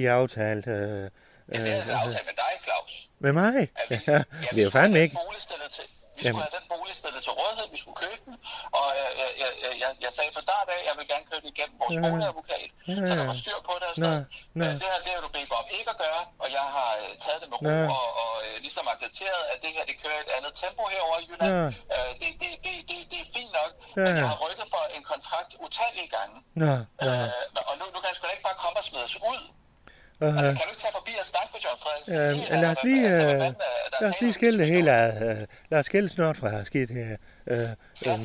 [0.00, 0.70] I aftalte.
[0.70, 1.10] Øh,
[1.54, 2.92] Ja, det er øh, aftalt med dig, Claus.
[3.24, 3.54] med mig?
[3.80, 5.16] At vi, Ja, vi det er jo skulle fandme have ikke.
[5.16, 5.84] Den til,
[6.18, 6.32] vi Jamen.
[6.32, 8.34] skulle have den bolig stillet til rådighed, vi skulle købe den,
[8.78, 9.50] og jeg, jeg, jeg,
[9.82, 12.00] jeg, jeg sagde fra start af, at jeg vil gerne købe det igennem vores Ja.
[12.06, 13.30] boligadvokat, Ja, så der ja.
[13.32, 14.24] var styr på det og Nå, sådan noget.
[14.58, 14.64] nå.
[14.68, 17.10] Øh, Det her, det har du bedt om ikke at gøre, og jeg har øh,
[17.24, 17.76] taget det med ro, Nå.
[17.98, 21.24] og, og øh, ligesom accepteret, at det her, det kører et andet tempo herover i
[21.30, 21.52] Jylland.
[21.56, 21.62] Nå.
[21.94, 24.20] Øh, det, det, det, det, det er fint nok, Ja, men ja.
[24.22, 26.36] jeg har rykket for en kontrakt utallige gange.
[26.62, 26.72] Nå,
[27.06, 27.12] ja.
[27.24, 29.42] Øh, og nu, nu kan jeg sgu da ikke bare komme og smide os ud.
[30.20, 32.14] Uh, Altså, kan du ikke tage forbi og snakke med John Frederiksen?
[32.14, 33.52] Øh, Sige, at lad os lige, øh, er
[34.00, 35.30] lad os lige skille det hele ad.
[35.40, 37.16] Øh, Lad os skille snart fra skidt her.
[37.46, 37.68] Øh, Ja,
[38.04, 38.16] tak.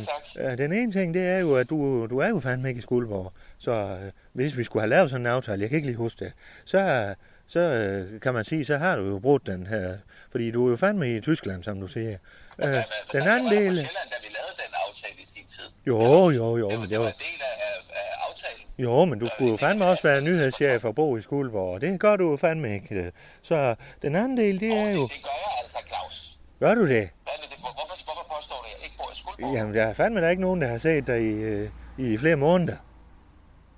[0.52, 2.82] øh, den ene ting, det er jo, at du, du er jo fandme ikke i
[2.82, 3.34] Skuldborg.
[3.58, 6.26] Så øh, hvis vi skulle have lavet sådan en aftale, jeg kan ikke lige huske
[6.26, 6.34] det,
[6.66, 7.14] så,
[7.48, 9.98] så øh, kan man sige, så har du jo brudt den her.
[10.32, 12.18] Fordi du er jo fandme i Tyskland, som du siger.
[12.60, 13.70] Øh, Men, men, den så anden del...
[13.70, 15.68] på Sjælland, da vi lavede den aftale i sin tid.
[15.88, 18.64] Jo, jo, jo, Det var, men det det var en del af, af, af aftalen.
[18.78, 22.00] Jo, men du skulle jo fandme også være nyhedschef og bo i Skuldborg, og det
[22.00, 23.12] gør du jo fandme ikke.
[23.42, 25.04] Så den anden del, det er jo...
[25.04, 26.40] det, det gør jeg altså, Claus.
[26.60, 26.98] Gør du det?
[26.98, 27.04] Er
[27.42, 27.74] det, hvorfor,
[28.06, 29.54] hvorfor påstår du, at jeg ikke bor i Skuldborg?
[29.56, 32.36] Jamen, der er fandme der ikke nogen, der har set dig i, øh, i flere
[32.36, 32.78] måneder.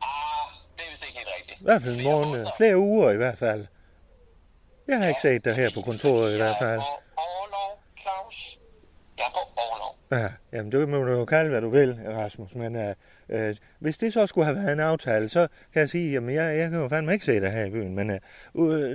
[0.02, 0.10] Ah,
[0.78, 1.62] det er vist ikke helt rigtigt.
[1.62, 2.28] I hvert fald en Flere måned.
[2.28, 2.52] måneder.
[2.58, 3.66] Flere uger i hvert fald.
[4.88, 6.80] Jeg har ikke set dig her på kontoret i hvert fald.
[6.80, 7.72] Jeg er på overlov,
[8.02, 8.60] Claus.
[9.18, 9.96] Jeg er på overlov.
[10.12, 12.56] Ja, jamen det må du jo kalde, hvad du vil, Rasmus.
[12.56, 12.96] Men øh,
[13.30, 16.58] øh, hvis det så skulle have været en aftale, så kan jeg sige, jamen jeg,
[16.58, 17.96] jeg kan jo fandme ikke se dig her i byen.
[17.96, 18.20] Men øh,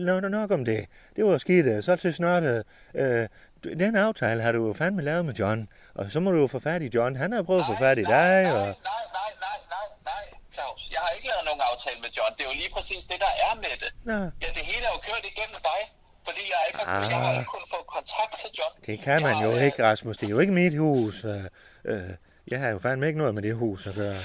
[0.00, 0.86] nok, nok om det.
[1.16, 1.66] Det var skidt.
[1.66, 3.28] øh, Så til snart, øh, øh,
[3.64, 5.68] den aftale har du jo fandme lavet med John.
[5.94, 7.16] Og så må du jo få fat i John.
[7.16, 8.42] Han har prøvet at få fat i dig.
[8.42, 8.60] Nej, Og...
[8.60, 10.82] nej, nej, nej, nej, nej, Claus.
[10.94, 12.30] Jeg har ikke lavet nogen aftale med John.
[12.36, 13.90] Det er jo lige præcis det, der er med det.
[14.10, 15.80] Nå, Ja, det hele er jo kørt igennem dig,
[16.26, 17.10] fordi jeg ikke har, Ah.
[17.10, 18.72] jeg har ikke kunnet få kontakt til John.
[18.86, 20.16] det kan man Jeg jo har, øh, ikke, Rasmus.
[20.16, 21.24] Det er jo ikke mit hus.
[21.24, 21.44] Øh,
[21.84, 22.10] øh,
[22.50, 24.18] jeg har jo fandme ikke noget med det hus at gøre.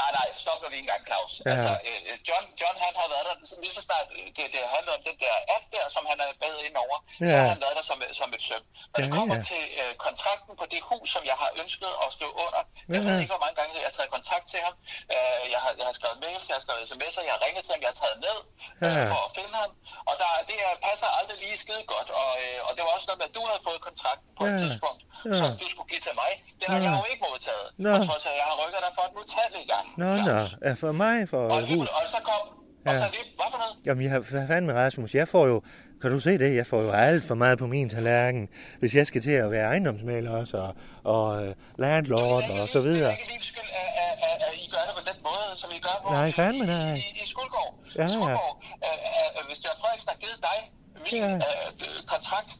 [0.00, 1.32] Nej, nej, stop nu lige en gang, Claus.
[1.38, 1.50] Ja.
[1.52, 3.34] Altså, øh, John, John, han har været der,
[3.64, 6.28] lige så snart øh, det, det handler om den der app der, som han er
[6.44, 7.28] med ind over, ja.
[7.32, 7.40] så Ja.
[7.42, 8.64] har han været der som, som et søm.
[8.92, 9.42] Når det Ja, kommer ja.
[9.50, 12.60] til øh, kontrakten på det hus, som jeg har ønsket at skrive under,
[12.92, 13.08] jeg Ja.
[13.08, 14.74] ved ikke, hvor mange gange jeg har taget kontakt til ham.
[15.14, 17.72] Øh, jeg, har, jeg har skrevet mails, jeg har skrevet sms'er, jeg har ringet til
[17.74, 18.38] ham, jeg har taget ned
[18.84, 19.04] øh, Ja.
[19.12, 19.70] for at finde ham.
[20.08, 22.08] Og der, det er, passer aldrig lige skide godt.
[22.22, 24.52] Og, øh, og det var også noget med, at du havde fået kontrakten på et
[24.54, 24.58] Ja.
[24.64, 25.34] tidspunkt, Ja.
[25.40, 26.30] som du skulle give til mig.
[26.60, 26.84] Den har Ja.
[26.86, 27.66] jeg jo ikke modtaget.
[27.84, 27.88] Nå.
[27.96, 29.86] På trods af, at jeg har rykket dig for den utallige gang.
[29.96, 30.38] Nå, nå.
[30.62, 31.88] Er for mig for Og, hus.
[31.88, 33.10] og så kom, og så Ja.
[33.10, 33.76] lige, hvad for noget?
[33.86, 35.14] Jamen, jeg har hvad fanden med Rasmus.
[35.14, 35.62] Jeg får jo,
[36.02, 36.56] kan du se det?
[36.56, 38.48] Jeg får jo alt for meget på min tallerken,
[38.80, 40.74] hvis jeg skal til at være ejendomsmaler også, og,
[41.16, 43.12] og øh, landlord og så Det videre.
[43.12, 45.70] er ikke din skyld, at, at, at, at I gør det på den måde, som
[45.76, 46.94] I gør på Nej, i- fandme i, nej.
[46.94, 47.70] I, i Skuldborg.
[48.00, 48.32] Ja, I ja.
[48.32, 48.96] Øh,
[49.36, 50.58] øh, hvis Jørgen Frederiksen har givet dig
[51.04, 51.34] min Ja.
[51.34, 52.50] øh, kontrakt,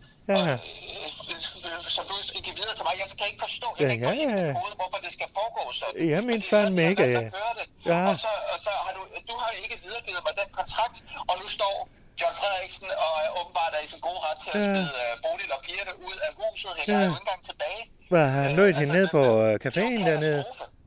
[0.48, 0.54] Ja.
[0.54, 2.94] øh, som du skal give videre til mig.
[3.02, 4.52] Jeg kan ikke forstå, jeg Ja, kan ikke ja, ja.
[4.52, 5.94] mit hoved, hvorfor det skal foregå sådan.
[6.12, 7.66] Jeg er sådan, fandme jeg ikke, øh, gøre det.
[7.90, 7.98] ja.
[8.10, 10.96] Og så, og så har du, du har ikke videregivet mig den kontrakt,
[11.30, 11.74] og nu står
[12.20, 14.66] John Frederiksen og er åbenbart er i sin gode ret til at Ja.
[14.68, 16.70] smide uh, Bodil og pigerne ud af huset.
[16.78, 16.98] Hænger Ja.
[17.00, 17.06] ja.
[17.08, 17.80] jo ikke engang tilbage.
[18.12, 20.40] Hvad, har han lød hende ned på øh, er caféen dernede?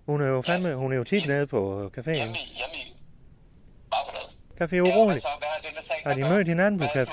[0.09, 2.19] Hun er jo fandme, hun er jo tit nede på øh, caféen.
[2.21, 2.85] Hjemme i.
[3.91, 4.29] Hvad for noget?
[4.61, 5.21] Café Ja, Urolig.
[5.23, 6.07] er?
[6.07, 7.05] Har de mødt hinanden på Hvad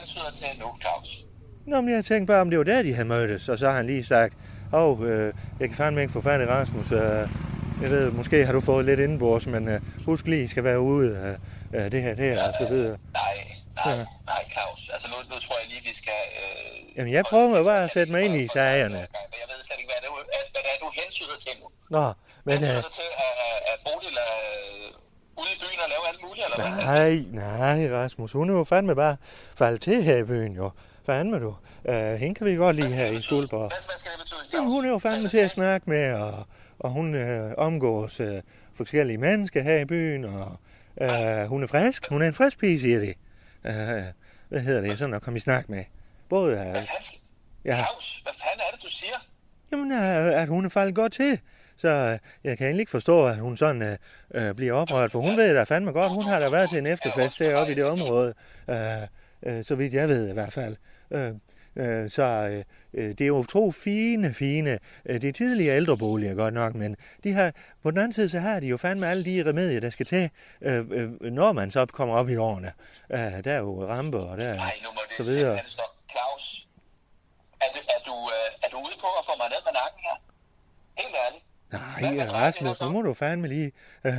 [0.00, 0.46] hensyder til
[0.80, 1.10] Claus?
[1.66, 3.48] Nå, men jeg tænkte bare, om det var der, de havde mødtes.
[3.48, 4.34] Og så har han lige sagt,
[4.72, 6.92] åh, oh, øh, jeg kan fandme ikke få fat i Rasmus.
[6.92, 7.28] Øh,
[7.82, 10.80] jeg ved, måske har du fået lidt indenbords, men øh, husk lige, I skal være
[10.80, 11.34] ude af
[11.78, 12.96] øh, det her, det her, og så videre.
[13.22, 13.36] Nej,
[13.78, 14.04] nej, Ja.
[14.32, 14.80] nej, Claus.
[14.94, 16.20] Altså, nu, nu tror jeg lige, vi skal...
[16.42, 19.00] Øh, Jamen, jeg prøver bare at sætte mig ind i sagerne.
[19.32, 21.66] Men jeg ved slet ikke, hvad det, er, hvad det er, du hensyder til nu.
[21.96, 22.04] Nå,
[22.46, 25.88] men Hensyder øh, til, at- at Bodil er øh, ude i byen og
[26.44, 26.84] eller hvad?
[26.84, 29.16] nej, nej, Rasmus, hun er jo fandme bare
[29.56, 30.70] faldet til her i byen, jo.
[31.06, 31.54] Fandme du.
[31.88, 33.60] Øh, hende kan vi godt lide her i Skuldborg.
[33.60, 36.46] Hvad, hvad skal det betyde, hun er jo fandme til at snakke med, og,
[36.78, 38.42] og hun øh, omgås øh,
[38.76, 40.56] forskellige mennesker her i byen, og
[41.00, 42.08] øh, hun er frisk.
[42.08, 43.14] Hun er en frisk pige, siger de.
[43.64, 44.02] Øh,
[44.48, 45.84] hvad hedder det, sådan at komme i snak med.
[46.28, 47.20] Både, øh, Hvad fanden?
[47.64, 49.16] ja, Claus, hvad fanden er det, du siger?
[49.72, 51.38] jamen, øh, at hun er faldet godt til.
[51.80, 53.96] Så øh, jeg kan egentlig ikke forstå, at hun sådan øh,
[54.34, 56.86] øh, bliver oprørt, for hun ved da fandme godt, hun har da været til en
[56.86, 58.34] efterfest deroppe i det område,
[58.68, 59.02] øh,
[59.42, 60.76] øh, så vidt jeg ved i hvert fald.
[61.10, 61.32] Øh,
[61.76, 62.64] øh, så øh,
[62.94, 66.96] øh, det er jo to fine, fine, øh, det er tidligere ældreboliger godt nok, men
[67.24, 67.52] de har,
[67.82, 70.30] på den anden side, så har de jo fandme alle de remedier, der skal til,
[70.60, 72.72] øh, øh, når man så kommer op i årene.
[73.10, 75.58] Øh, der er jo rampe, og der er Nej, nu må det så videre.
[76.12, 76.68] Claus,
[77.60, 78.14] er du, er, du,
[78.62, 80.16] er du ude på at få mig ned med nakken her?
[80.98, 81.39] Helt ærligt.
[81.72, 83.72] Nej, Rasmus, nu må du fandme lige...
[84.04, 84.12] Øh,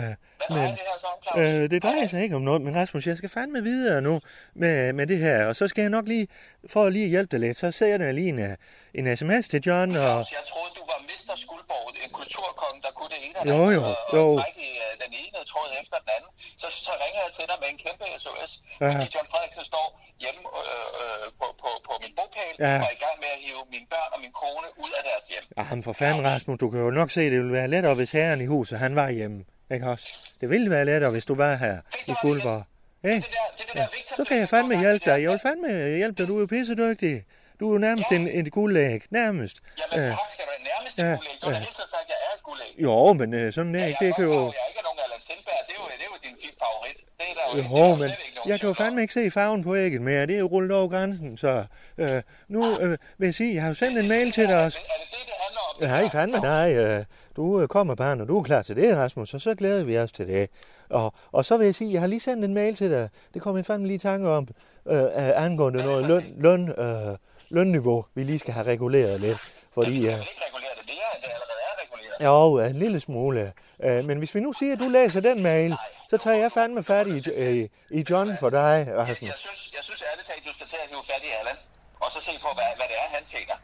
[0.49, 1.47] Hvad men, det her så om, Claus?
[1.63, 4.21] Øh, det drejer sig ikke om noget, men Rasmus, jeg skal fandme videre nu
[4.61, 6.27] med, med det her, og så skal jeg nok lige,
[6.73, 8.55] for at lige hjælpe dig lidt, så sender jeg lige en, øh,
[8.99, 11.35] en sms til John, og Claus, jeg troede, du var Mr.
[11.43, 14.23] Skuldborg, en kulturkonge, der kunne det ene og Jo, andet, jo, og, jo.
[14.33, 16.31] og trække uh, den ene tråd efter den anden.
[16.61, 18.51] Så, så ringer jeg til dig med en kæmpe SOS,
[18.83, 18.87] Ja.
[18.93, 19.85] fordi John Frederiksen står
[20.23, 22.73] hjemme øh, øh, på, på, på min bopæl Ja.
[22.83, 25.25] og er i gang med at hive mine børn og min kone ud af deres
[25.31, 25.45] hjem.
[25.57, 28.39] Jamen for fanden, Rasmus, du kan jo nok se, det ville være lettere, hvis herren
[28.45, 29.39] i huset, han var hjemme.
[29.73, 30.05] Ikke også?
[30.41, 32.63] Det ville være lettere, hvis du var her i Skuldborg.
[33.03, 33.15] Ikke?
[33.15, 35.21] Det der, det, det der Victor Så kan jeg fandme hjælpe dig.
[35.23, 35.67] Jeg vil fandme
[35.97, 36.27] hjælpe dig.
[36.27, 37.23] Du er jo pissedygtig.
[37.59, 39.01] Du er jo nærmest en, en guldæg.
[39.09, 39.57] Nærmest.
[39.93, 40.51] Jamen tak skal du.
[40.71, 41.41] Nærmest ja, ja, guldæg.
[41.41, 41.59] Du har ja.
[41.59, 42.71] hele tiden sagt, at jeg er et guldæg.
[42.85, 44.29] jo, men øh, sådan Ja, det er kan jo...
[44.29, 45.61] klar over, jeg er ikke nogen Allan Sindberg.
[45.67, 46.97] Det er jo, det er jo din favorit.
[47.19, 49.31] Det er der jo, det er Jo, men ikke jeg kan jo fandme ikke se
[49.31, 50.25] farven på ægget mere.
[50.27, 51.65] Det er jo rullet over grænsen, så
[51.97, 54.77] øh, nu øh, vil jeg sige, jeg har jo sendt en mail til dig også.
[54.77, 55.73] Er det det, det handler om?
[55.79, 56.73] det Nej, fandme nej.
[56.73, 57.05] Øh,
[57.35, 59.97] du øh, kommer bare, når du er klar til det, Rasmus, og så glæder vi
[59.97, 60.49] os til det.
[60.89, 63.09] Og, og så vil jeg sige, jeg har lige sendt en mail til dig.
[63.33, 64.47] Det kommer jeg fandme lige i tanke om,
[64.87, 67.17] øh, angående noget løn, løn, øh,
[67.49, 69.37] lønniveau, vi lige skal have reguleret lidt.
[69.73, 72.69] Fordi, Vi skal øh, vel ikke regulere det mere, end det allerede er reguleret?
[72.69, 73.53] jo, en lille smule.
[73.83, 75.75] Øh, men hvis vi nu siger, at du læser den mail,
[76.09, 79.21] så tager jeg fandme fat i, øh, i John for dig, Jeg, Rasmus.
[79.21, 81.57] jeg, synes, jeg synes ærligt talt, du skal tage at hive fat i Allan,
[82.03, 83.55] og så se på, hvad, hvad det er, han tjener.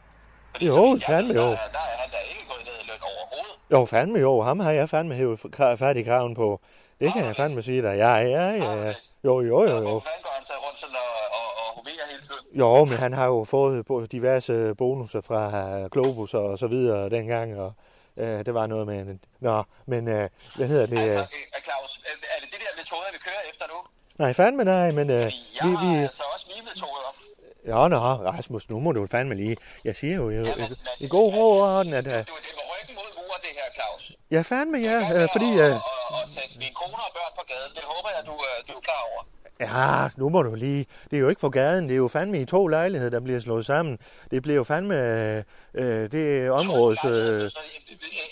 [0.68, 1.42] Jo, så vidt jeg fandme jo.
[1.42, 3.72] Der, er- der er han da ikke gået ned i løn overhovedet.
[3.72, 4.42] Jo, fandme jo.
[4.42, 5.40] Ham har jeg fandme hævet
[5.80, 6.60] fat i kraven på.
[7.00, 7.98] Det kan jeg fandme sige dig.
[7.98, 8.94] Ja, ja, ja.
[9.24, 9.80] Jo, jo, jo, jo.
[9.80, 12.60] Hvor fanden går han så rundt sådan og, og, og hoverer hele tiden?
[12.60, 15.42] Jo, men han har jo fået diverse bonusser fra
[15.80, 17.74] øh, Globus og så videre dengang, og
[18.18, 19.20] øh, det var noget med en...
[19.40, 20.98] Nå, men øh, hvad hedder det?
[21.00, 21.22] Altså, Øh,
[21.58, 22.02] øh, Claus,
[22.36, 23.78] er det det der metoder, vi kører efter nu?
[24.18, 26.04] nej, fandme nej, men øh, Fordi jeg vi, har vi...
[26.04, 27.10] altså også mine metoder.
[27.68, 29.58] Ja, nå, Rasmus, nu må du fandme lige...
[29.84, 32.06] Jeg siger jo i, Jamen, men- i god ro og orden, at...
[32.06, 34.18] Du, Øh, det er med ryggen mod muren, det her, Claus.
[34.32, 35.50] ja, fandme ja, øh, fordi...
[35.66, 35.82] Øh, at-
[36.24, 39.22] at sætte mine kone og børn Det håber jeg, du, øh, du er klar over.
[39.60, 40.86] Ja, nu må du lige.
[41.12, 41.84] Det er jo ikke på gaden.
[41.84, 43.98] Det er jo fandme i to lejligheder, der bliver slået sammen.
[44.32, 44.96] Det bliver jo fandme
[45.74, 47.00] øh, det områdes...
[47.06, 47.42] Øh, øh,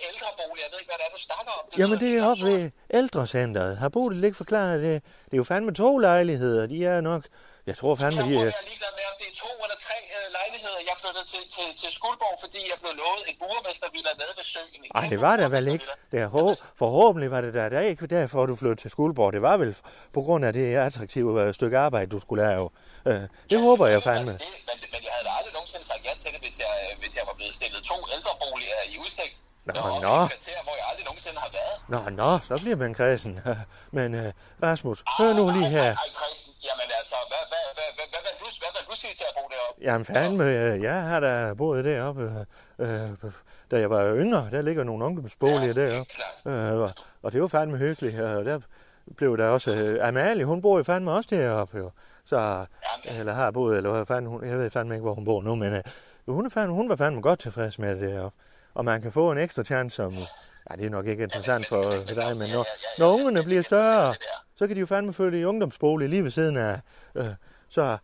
[0.09, 1.69] ældrebolig, jeg ved ikke, hvad det er, du snakker om.
[1.71, 3.77] Det jamen, det er oppe ved ældrecenteret.
[3.77, 5.03] Har Bodil ikke forklaret det?
[5.25, 6.65] Det er jo fandme to lejligheder.
[6.67, 7.23] De er nok...
[7.69, 8.65] Jeg tror fandme, de jeg er...
[8.71, 10.79] ligeglad med, om det er to eller tre øh, lejligheder.
[10.89, 14.71] Jeg flyttede til, til, til Skuldborg, fordi jeg blev lovet et burmestervilla nede ved søen.
[14.73, 15.85] En Ej, kæmpe det var der vel ikke.
[16.11, 16.49] Det er hår...
[16.81, 17.69] Forhåbentlig var det der.
[17.69, 19.33] Det er ikke derfor, du flyttede til Skuldborg.
[19.37, 19.71] Det var vel
[20.15, 22.69] på grund af det attraktive øh, stykke arbejde, du skulle lave.
[23.09, 24.31] Øh, det håber jeg fandme.
[24.31, 26.91] Men, det, men, men jeg havde aldrig nogensinde sagt ja til det, hvis jeg, øh,
[27.01, 29.37] hvis jeg var blevet stillet to ældreboliger i udsigt.
[29.65, 30.15] Nå, nå.
[30.23, 31.75] et kvarter, hvor jeg aldrig nogensinde har været.
[31.93, 33.39] Nå, nå, så bliver man kredsen.
[33.97, 35.81] Men øh, Rasmus, hør nu lige her.
[35.83, 39.13] Ej, Christen, jamen altså, hvad, hvad, hvad, hvad, hvad, vil du, hvad vil du sige
[39.19, 39.81] til at bo deroppe?
[39.87, 42.23] Jamen fandme, øh, jeg har da boet deroppe,
[42.79, 43.09] øh, øh,
[43.71, 44.47] da jeg var yngre.
[44.51, 46.11] Der ligger nogle ungdomsboliger deroppe.
[46.43, 46.73] Klart.
[46.73, 46.93] Øh, og-
[47.23, 48.19] og det var fandme hyggeligt.
[48.19, 48.59] Og der
[49.17, 49.71] blev der også...
[49.71, 51.91] Øh, Amalie, hun bor jo fandme også deroppe, jo.
[52.25, 52.65] Så,
[53.05, 54.47] eller har boet, eller hvad fanden hun...
[54.49, 55.83] Jeg ved fandme ikke, hvor hun bor nu, men øh,
[56.27, 58.37] hun, er fandme, hun var fandme godt tilfreds med det deroppe.
[58.75, 60.13] Og man kan få en ekstra chance, som...
[60.69, 62.65] Ja, det er nok ikke interessant for, for dig, men når,
[62.99, 64.15] når ungerne bliver større,
[64.55, 66.79] så kan de jo fandme flytte i ungdomsbolig lige ved siden af.
[67.15, 67.25] Øh,
[67.69, 67.97] så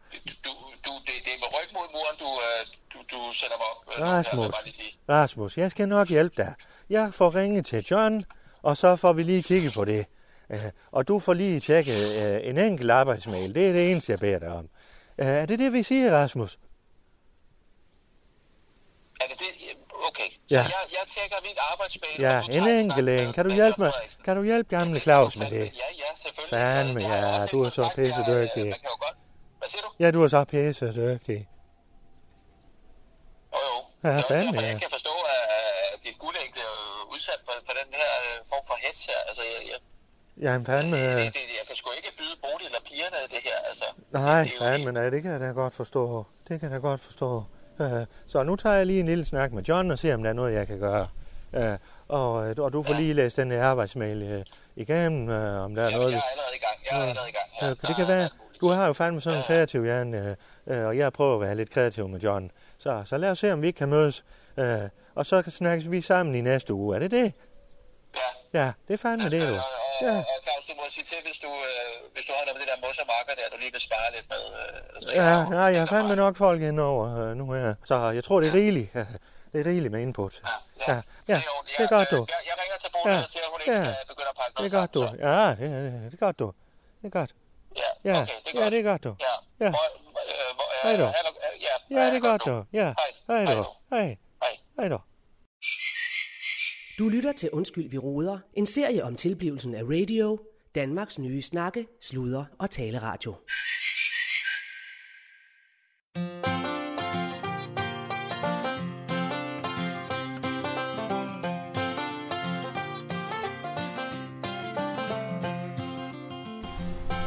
[0.45, 0.49] Du,
[0.86, 3.99] du, det, det er med ryg mod muren, du, øh, du, du sætter mig op.
[3.99, 4.80] øh, Rasmus.
[4.80, 5.15] jeg.
[5.15, 6.53] Rasmus, jeg skal nok hjælpe dig.
[6.89, 8.24] Jeg får ringet til John,
[8.61, 10.05] og så får vi lige kigget på det.
[10.49, 10.59] Øh,
[10.91, 13.55] og du får lige tjekket øh, en enkelt arbejdsmail.
[13.55, 14.69] Det er det eneste, jeg beder dig om.
[15.17, 16.59] Øh, er det det, vi siger, Rasmus?
[19.22, 19.61] Er det det?
[20.52, 20.64] Ja.
[20.64, 23.34] Så jeg, jeg tjekker mit arbejdsmail, Ja, en enkelt en.
[23.34, 23.91] Kan du hjælpe mig?
[24.26, 25.66] Kan du hjælpe gamle Det Claus med det?
[25.82, 26.60] Ja, ja, selvfølgelig.
[26.60, 28.66] Fandme, Det jeg ja, du er så pisse Jeg, øh, dygtig.
[28.76, 29.18] Man kan jo godt...
[29.60, 29.89] Hvad siger du?
[29.99, 31.39] Ja, du er så pisse dygtig.
[33.54, 33.78] Jo, jo.
[34.10, 34.70] Ja, det fandme, jeg ja.
[34.70, 36.74] ikke kan forstå, at dit guldæg bliver
[37.14, 39.20] udsat for, for den her øh, form for hets her.
[39.30, 39.80] Altså, jeg, jeg,
[40.45, 40.97] Jamen fandme...
[40.97, 43.86] det, øh, det, jeg kan sgu ikke byde Bodil eller pigerne det her, altså.
[44.12, 46.26] Nej, det jo fandme, nej, det kan jeg da godt forstå.
[46.47, 47.43] Det kan jeg da godt forstå.
[47.80, 50.30] Øh, Så nu tager jeg lige en lille snak med John og ser, om der
[50.30, 51.07] er noget, jeg kan gøre.
[51.53, 54.43] Øh, Og, øh, og du får lige læst den her arbejdsmail
[54.76, 56.11] igennem, om der er noget...
[56.11, 56.78] jeg er allerede i gang.
[56.91, 57.78] Jeg er allerede i gang.
[57.82, 58.30] Ja, Det kan være,
[58.61, 62.07] du har jo fandme sådan en kreativ hjerne, og jeg prøver at være lidt kreativ
[62.07, 62.51] med John.
[62.78, 64.24] Så, så lad os se, om vi ikke kan mødes.
[65.15, 66.95] Og så snakkes vi sammen i næste uge.
[66.95, 67.34] Er det det?
[68.20, 68.30] Ja.
[68.59, 69.53] Ja, det er fandme det, du.
[69.53, 70.18] Og, og, Ja.
[70.18, 72.88] og Claus, du må sige til, hvis du, øh, hvis du noget med det der
[72.88, 74.43] mossermarker der, du lige vil spare lidt med.
[74.59, 77.76] Øh, altså, Ja, nej, jeg har fandme nok folk indover øh, nu her.
[77.86, 78.89] Så jeg tror, det er rigeligt.
[79.53, 80.41] Det er rigeligt med input.
[80.43, 81.78] Ja, Ja, ja, det er, ordentligt.
[81.78, 82.16] det er godt, du.
[82.16, 83.84] Jeg, jeg ringer til Bodil Ja, og siger, at hun ikke ja.
[83.84, 85.01] skal begynde at pakke Det noget er godt, du.
[85.28, 86.47] Ja, det er, det er godt, du.
[87.01, 87.32] Det er godt.
[87.82, 88.72] Ja, Ja, okay, det er ja, godt.
[88.74, 89.16] det er godt, du.
[89.26, 89.34] Ja.
[89.66, 89.70] Ja.
[89.70, 91.03] Øh, øh, Hej, du.
[91.03, 91.14] øh,
[91.68, 92.64] ja, Ja, det er godt, du.
[92.74, 92.93] Ja,
[93.30, 93.45] Hej.
[93.55, 93.66] du.
[93.95, 94.18] Hej.
[94.80, 94.97] hej, du.
[97.02, 100.39] Du lytter til Undskyld, vi roder, En serie om tilblivelsen af radio.
[100.76, 103.36] Danmarks nye snakke, sludre og taleradio.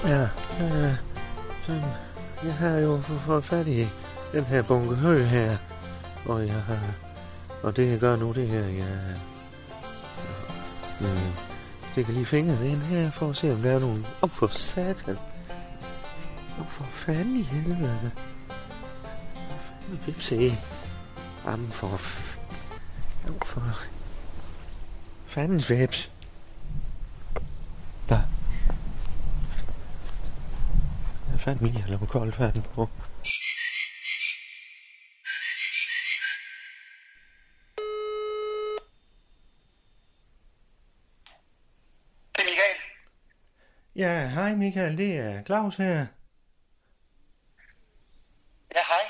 [0.05, 0.22] Ja,
[0.62, 0.95] øh,
[1.66, 1.91] sådan,
[2.45, 3.87] jeg har jo fået fat i
[4.33, 5.57] den her bunke hø her,
[6.27, 6.99] og jeg har,
[7.62, 9.34] og det jeg gør nu, det her, jeg,
[11.05, 11.35] øh,
[11.93, 14.47] stikker lige fingret ind her, for at se, om der er nogen, åh, oh, for
[14.47, 18.11] satan, åh, oh, for fanden i helvede,
[19.89, 20.53] Hvad fanden vil se?
[21.47, 22.39] jamen for, f-
[23.25, 23.63] jamen for,
[25.27, 26.11] fandens vips,
[28.07, 28.19] Hvad?
[31.33, 32.89] Jeg fandt mig, jeg lavede koldt vand på.
[43.97, 46.07] Ja, hej Michael, det er Claus her.
[48.74, 49.05] Ja, hej.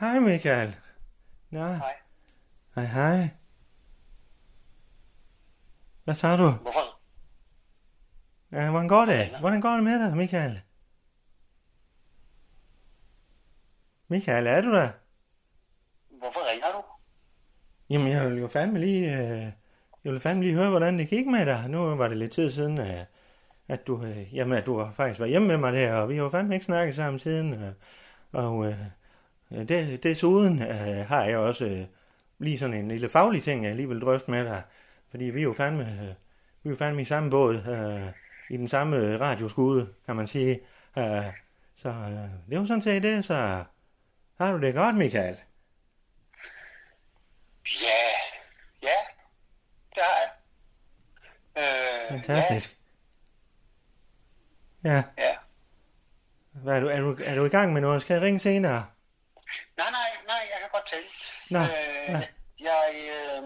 [0.00, 0.76] Hej Michael.
[1.50, 1.66] Nå.
[1.66, 1.96] Hej.
[2.74, 3.28] Hej, hej.
[6.04, 6.50] Hvad sagde du?
[6.50, 7.00] Hvorfor?
[8.52, 9.38] Ja, hvordan går det?
[9.40, 10.60] Hvordan går det med dig, Michael?
[14.08, 14.90] Michael, er du der?
[16.08, 16.82] Hvorfor ringer du?
[17.90, 19.52] Jamen, jeg vil jo fandme lige, øh,
[20.04, 21.68] jeg vil fandme lige høre, hvordan det gik med dig.
[21.68, 23.04] Nu var det lidt tid siden, øh,
[23.70, 26.22] at du, øh, jamen, at du faktisk var hjemme med mig der, og vi har
[26.22, 27.52] jo fandme ikke snakket sammen siden.
[27.54, 27.72] Øh,
[28.32, 31.84] og øh, det, desuden øh, har jeg også øh,
[32.38, 34.62] lige sådan en lille faglig ting, jeg lige vil drøfte med dig.
[35.10, 36.14] Fordi vi er jo fandme, øh,
[36.62, 38.12] vi er jo fandme i samme båd, øh,
[38.54, 40.60] i den samme radioskude, kan man sige.
[40.98, 41.24] Øh,
[41.76, 43.64] så øh, det er jo sådan set det, så
[44.38, 45.36] har du det godt, Michael?
[47.82, 48.02] Ja.
[48.82, 48.96] Ja.
[49.94, 50.30] Det har jeg.
[51.56, 52.70] Øh, Fantastisk.
[52.70, 52.79] Ja.
[54.84, 55.02] Ja.
[56.52, 58.02] Hvad, er, du, er, du, er du i gang med noget?
[58.02, 58.86] Skal jeg ringe senere?
[59.76, 61.06] Nej, nej, nej, jeg kan godt tælle.
[61.50, 62.20] Nå, øh, ja.
[62.60, 63.42] Jeg, øh,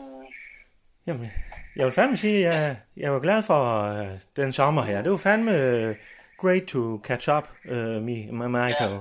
[1.06, 1.30] Jamen,
[1.76, 5.02] jeg vil fandme sige, at jeg, jeg var glad for uh, den sommer her.
[5.02, 5.50] Det var fandme
[5.90, 5.96] uh,
[6.38, 9.00] great to catch up, uh, me, med Michael.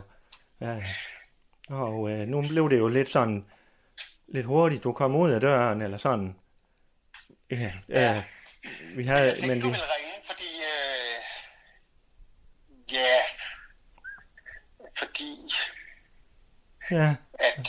[0.62, 0.84] Ja.
[1.70, 3.46] Og uh, nu blev det jo lidt sådan,
[4.28, 6.36] lidt hurtigt, du kom ud af døren, eller sådan.
[7.52, 8.18] Ja, Ja.
[8.18, 8.24] uh,
[8.98, 10.44] vi jeg havde, tænkte, men du vi, ville ringe, fordi...
[10.44, 11.22] Øh,
[12.94, 13.16] ja,
[15.04, 15.52] fordi
[16.92, 17.68] ja, at,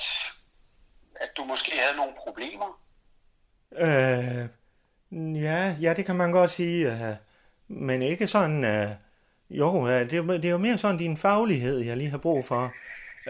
[1.20, 2.80] at du måske havde nogle problemer.
[3.72, 4.48] øh,
[5.42, 7.16] ja, ja, det kan man godt sige, uh,
[7.76, 8.90] men ikke sådan, uh,
[9.58, 12.18] jo, uh, det, er jo- det er jo mere sådan din faglighed, jeg lige har
[12.18, 12.72] brug for.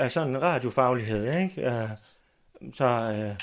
[0.01, 1.67] Uh, sådan en radiofaglighed, ikke?
[1.67, 1.91] Uh,
[2.75, 3.37] så, uh,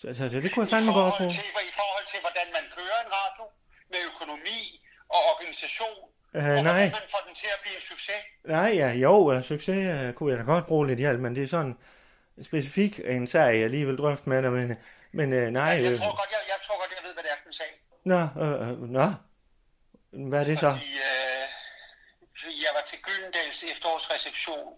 [0.00, 1.30] så, så, så det kunne jeg fandme godt bruge.
[1.70, 3.44] I forhold til, hvordan man kører en radio
[3.90, 4.60] med økonomi
[5.08, 6.00] og organisation,
[6.34, 6.62] Og nej.
[6.62, 8.16] man får den til at blive en succes.
[8.44, 11.42] Nej, ja, jo, uh, succes uh, kunne jeg da godt bruge lidt hjælp, men det
[11.44, 11.76] er sådan
[12.42, 14.76] specifik en sag, jeg lige vil drøfte med dig, men,
[15.12, 15.64] men uh, nej.
[15.64, 17.52] Jeg Øh, tror godt, jeg, jeg tror godt, jeg ved, hvad det er for en
[17.52, 17.72] sag.
[18.04, 19.06] nå, øh, øh, nå,
[20.28, 20.70] hvad er det så?
[20.70, 20.92] Fordi
[22.48, 24.74] øh, jeg var til Gyldendals efterårsreception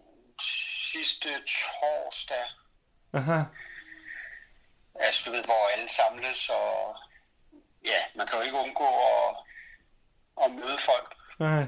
[0.92, 2.46] sidste torsdag.
[3.12, 3.42] Aha,
[4.94, 6.96] Altså, du ved, hvor alle samles, og
[7.84, 9.36] ja, man kan jo ikke undgå at,
[10.44, 11.14] at møde folk.
[11.40, 11.62] Nej,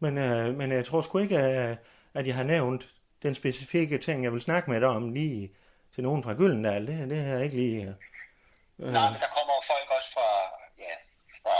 [0.00, 1.76] men, øh, men jeg tror sgu ikke, øh,
[2.14, 2.88] at jeg har nævnt
[3.22, 5.52] den specifikke ting, jeg vil snakke med dig om lige
[5.94, 6.86] til nogen fra Gyldendal.
[6.86, 7.80] Det, det har jeg ikke lige...
[8.78, 10.28] Øh, Nej, men der kommer jo folk også fra,
[10.78, 10.94] ja,
[11.42, 11.56] fra,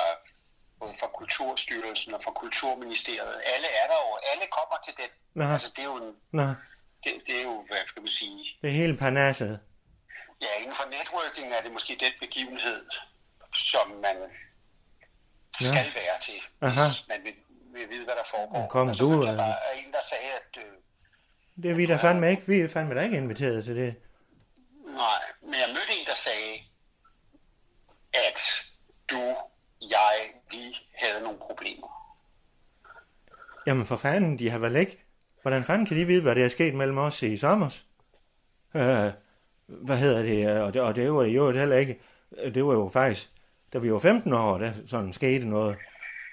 [0.81, 3.37] både fra Kulturstyrelsen og fra Kulturministeriet.
[3.55, 5.11] Alle er der jo, alle kommer til den.
[5.35, 5.45] Nå.
[5.55, 6.47] Altså, det er jo, en, nå,
[7.05, 9.61] det, det er jo, hvad skal man sige, det er hele parnasset.
[10.45, 12.81] ja, inden for networking er det måske den begivenhed,
[13.55, 14.17] som man
[15.61, 16.87] skal være til, Aha.
[16.89, 17.35] hvis man vil,
[17.77, 18.69] vil vide, hvad der foregår.
[18.69, 20.73] Kom, og så du, hørte jeg øh, bare en, der sagde, at øh,
[21.63, 22.43] Det er vi da fandme ikke.
[22.47, 23.95] Vi er fandme da ikke inviteret til det.
[24.85, 26.53] Nej, men jeg mødte en, der sagde,
[28.29, 28.39] at
[29.11, 29.23] du,
[29.81, 30.15] jeg,
[30.51, 31.89] vi havde nogle problemer.
[33.67, 35.03] Jamen for fanden, de har vel ikke...
[35.43, 37.79] Hvordan fanden kan de vide, hvad der er sket mellem os i sommer?
[38.75, 39.13] Øh,
[39.67, 40.61] hvad hedder det?
[40.61, 42.01] Og det, og det var jo heller ikke...
[42.55, 43.31] Det var jo faktisk...
[43.73, 45.77] Da vi var 15 år, der sådan skete noget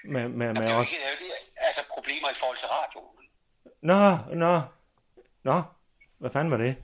[0.04, 3.24] med, med, med er ikke, det er jo ikke altså problemer i forhold til radioen.
[3.82, 4.60] Nå, nå,
[5.42, 5.62] nå.
[6.18, 6.76] Hvad fanden var det?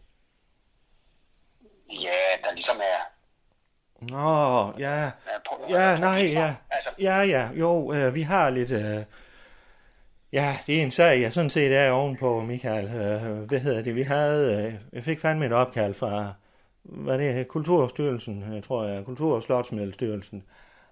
[1.91, 3.01] Ja, der ligesom er...
[4.01, 5.11] Nå, ja.
[5.49, 6.55] på, Ja, nej, ja.
[6.71, 8.71] Altså, Ja, ja, jo, øh, vi har lidt...
[8.71, 9.05] Øh,
[10.33, 12.85] ja, det er en sag, jeg sådan set er ovenpå, Michael.
[12.85, 13.95] Øh, hvad hedder det?
[13.95, 14.67] Vi havde...
[14.67, 16.33] Øh, jeg fik fandme et opkald fra...
[16.83, 17.45] Hvad det er?
[17.45, 19.05] Kulturstyrelsen, jeg tror jeg.
[19.05, 20.45] Kultur- og Slotsmiddelstyrelsen.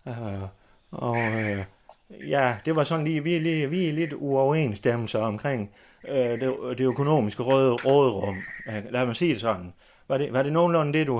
[0.08, 0.42] Øh,
[0.90, 1.64] og øh,
[2.10, 3.22] ja, det var sådan lige...
[3.22, 5.74] Vi lige, vi er lidt uoverensstemmelser omkring
[6.08, 8.42] øh, det, det økonomiske råd, råderum.
[8.66, 9.74] Lad mig sige det sådan.
[10.08, 11.18] Var det, var det nogenlunde det, du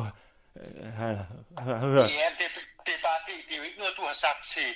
[0.57, 1.27] øh, har,
[1.59, 2.11] har, har hørt?
[2.23, 2.49] ja, det,
[2.87, 4.69] det, er bare, det, det er jo ikke noget, du har sagt til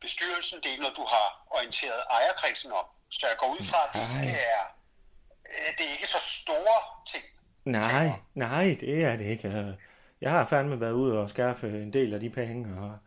[0.00, 0.58] bestyrelsen.
[0.62, 2.86] Det er noget, du har orienteret ejerkredsen om.
[3.10, 4.62] Så jeg går ud fra, at det er,
[5.50, 6.78] øh, det er ikke så store
[7.12, 7.24] ting.
[7.64, 9.76] Nej, nej, det er det ikke.
[10.20, 12.98] Jeg har fandme været ude og skaffe en del af de penge, og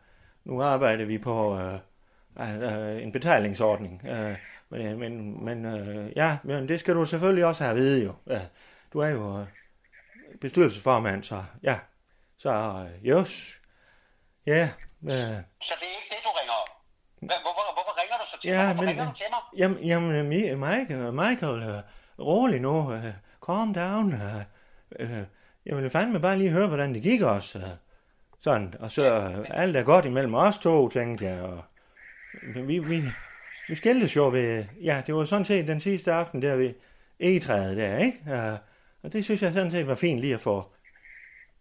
[0.44, 1.78] nu arbejder vi på øh,
[2.40, 4.02] øh, en betalingsordning.
[4.06, 4.36] Øh,
[4.68, 8.12] men men, men øh, ja, men det skal du selvfølgelig også have at vide jo.
[8.26, 8.40] Ja,
[8.92, 9.46] du er jo øh,
[10.40, 11.78] bestyrelsesformand, så ja.
[12.38, 13.34] Så øh, just.
[14.46, 14.68] Ja,
[15.04, 15.14] øh, Så
[15.80, 16.68] det er ikke det, du ringer om.
[17.20, 18.66] Hvorfor, hvorfor ringer du så til Ja, mig?
[18.66, 19.58] Hvorfor men- ringer du til mig?
[19.58, 21.82] Jamen, jamen Mi- Michael, Michael øh,
[22.18, 22.92] rolig nu.
[22.92, 23.12] Øh,
[23.46, 24.12] calm down.
[24.12, 24.40] Øh,
[24.98, 25.24] øh,
[25.66, 27.56] jeg vil fandme bare lige høre, hvordan det gik os.
[27.56, 27.62] Øh,
[28.40, 31.42] sådan, og så øh, alt er godt imellem os to, tænkte jeg.
[31.42, 31.64] Og,
[32.42, 33.02] vi, vi,
[33.68, 36.74] vi skældtes jo ved, ja, det var sådan set den sidste aften der ved
[37.20, 38.18] egetræet der, ikke?
[38.34, 38.58] Øh,
[39.02, 40.72] og det synes jeg sådan set var fint lige at få,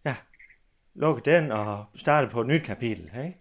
[0.05, 0.15] ja,
[0.93, 3.37] lukket den og starte på et nyt kapitel, ikke?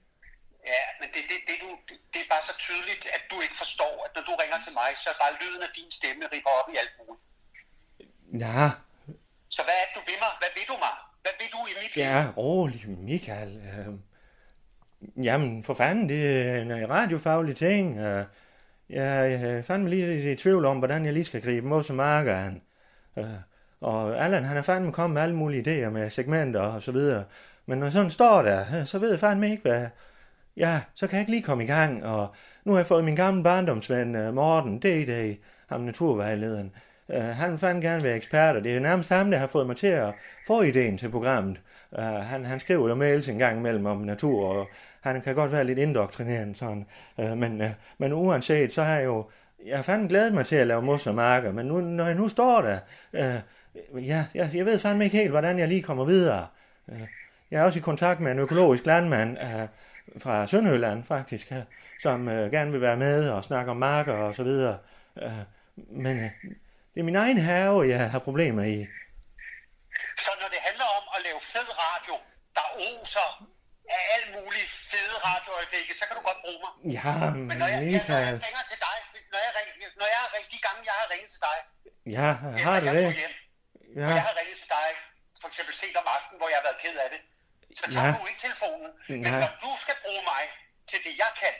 [0.72, 1.68] Ja, men det, det, det, du,
[2.12, 4.90] det, er bare så tydeligt, at du ikke forstår, at når du ringer til mig,
[5.02, 7.24] så er bare lyden af din stemme ripper op i alt muligt.
[8.44, 8.70] Ja,
[9.56, 10.32] Så hvad er det, du vil mig?
[10.42, 10.94] Hvad vil du mig?
[11.24, 12.02] Hvad vil du i mit liv?
[12.04, 12.80] Ja, rolig,
[13.10, 13.52] Michael.
[13.70, 13.92] Øh,
[15.22, 18.00] jamen, for fanden, det er en øh, radiofaglig ting.
[18.00, 18.24] Og
[18.90, 21.96] jeg er fandme lige lidt i tvivl om, hvordan jeg lige skal gribe mod som
[21.96, 22.62] markeren.
[23.16, 23.24] Øh,
[23.80, 27.24] og Allan, han er fandme kommet med alle mulige idéer med segmenter og så videre.
[27.66, 29.86] Men når sådan står der, øh, så ved jeg fandme ikke, hvad...
[30.56, 32.34] Ja, så kan jeg ikke lige komme i gang, og
[32.64, 35.36] nu har jeg fået min gamle barndomsven øh, Morten, D.D.,
[35.66, 36.72] ham naturvejlederen.
[37.10, 39.66] Øh, han vil fandme gerne være ekspert, og det er nærmest ham, der har fået
[39.66, 40.14] mig til at
[40.46, 41.60] få ideen til programmet.
[41.98, 44.68] Uh, han, han skriver jo mails en gang imellem om natur, og
[45.02, 46.86] han kan godt være lidt indoktrinerende sådan.
[47.20, 49.24] øh, men, øh, men uanset, så har jeg jo
[49.66, 52.14] jeg har fandme glædet mig til at lave mos og marker, men nu, når jeg
[52.14, 52.78] nu står der,
[53.12, 53.40] øh,
[54.06, 56.46] ja, jeg, jeg ved fandme ikke helt, hvordan jeg lige kommer videre.
[56.88, 57.00] Øh,
[57.50, 59.68] jeg er også i kontakt med en økologisk landmand øh,
[60.22, 61.62] fra Sønderjylland, faktisk, øh,
[62.02, 64.78] som øh, gerne vil være med og snakke om marker og så videre.
[65.22, 65.32] Øh,
[65.76, 66.30] men øh,
[66.94, 68.86] det er min egen have, jeg har problemer i.
[70.18, 72.14] Så når det handler om at lave fed radio,
[72.54, 73.51] der oser
[73.96, 76.72] af alt muligt fede radioøjeblikke, så kan du godt bruge mig.
[76.98, 77.14] Ja,
[77.48, 78.96] Men når jeg, jeg, når jeg ringer til dig,
[79.32, 79.50] når jeg,
[80.00, 81.58] når jeg, har de gange jeg har ringet til dig,
[82.16, 82.28] Ja,
[82.66, 83.04] har jeg det?
[83.08, 83.34] tog hjem,
[84.00, 84.88] Ja, jeg har ringet til dig,
[85.42, 87.20] for eksempel sent om aftenen, hvor jeg har været ked af det,
[87.80, 88.14] så tager Ja.
[88.20, 88.90] du ikke telefonen.
[89.10, 89.40] Men Nej.
[89.44, 90.42] når du skal bruge mig
[90.90, 91.54] til det, jeg kan,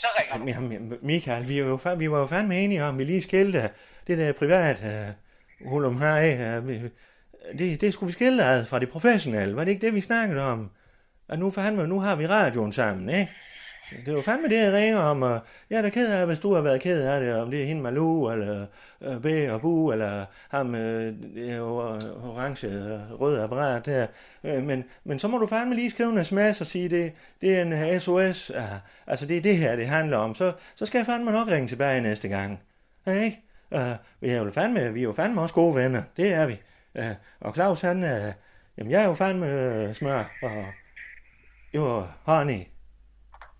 [0.00, 0.44] så ringer du.
[0.52, 3.60] Jamen, Michael, vi, er jo, fa- vi var jo fandme enige om, vi lige skilte
[4.06, 5.08] det der privat uh,
[5.70, 6.58] hulum her af.
[6.58, 6.90] Uh, vi-
[7.58, 9.56] det, det skulle vi skille ad fra det professionelle.
[9.56, 10.70] Var det ikke det, vi snakkede om?
[11.30, 13.30] At nu, fandme, nu har vi radioen sammen, ikke?
[14.06, 16.54] Det var fandme det, jeg ringer om, og jeg er da ked af, hvis du
[16.54, 18.66] har været ked af det, om det er hende Malou, eller
[19.00, 24.06] uh, B og Bu, eller ham øh, det orange øh, rød apparat der.
[24.44, 27.58] Øh, men, men så må du fandme lige skrive en sms og sige, det, det
[27.58, 28.68] er en SOS, ja, øh,
[29.06, 30.34] altså det er det her, det handler om.
[30.34, 32.60] Så, så skal jeg fandme nok ringe tilbage næste gang.
[33.06, 33.40] Ja, ikke?
[33.70, 33.80] Uh,
[34.20, 36.60] vi, er jo fandme, vi er jo fandme også gode venner, det er vi.
[36.94, 37.04] Uh,
[37.40, 38.32] og Claus, han, uh,
[38.78, 40.64] jamen jeg er jo fandme uh, smør, og
[41.74, 42.64] jo, honey.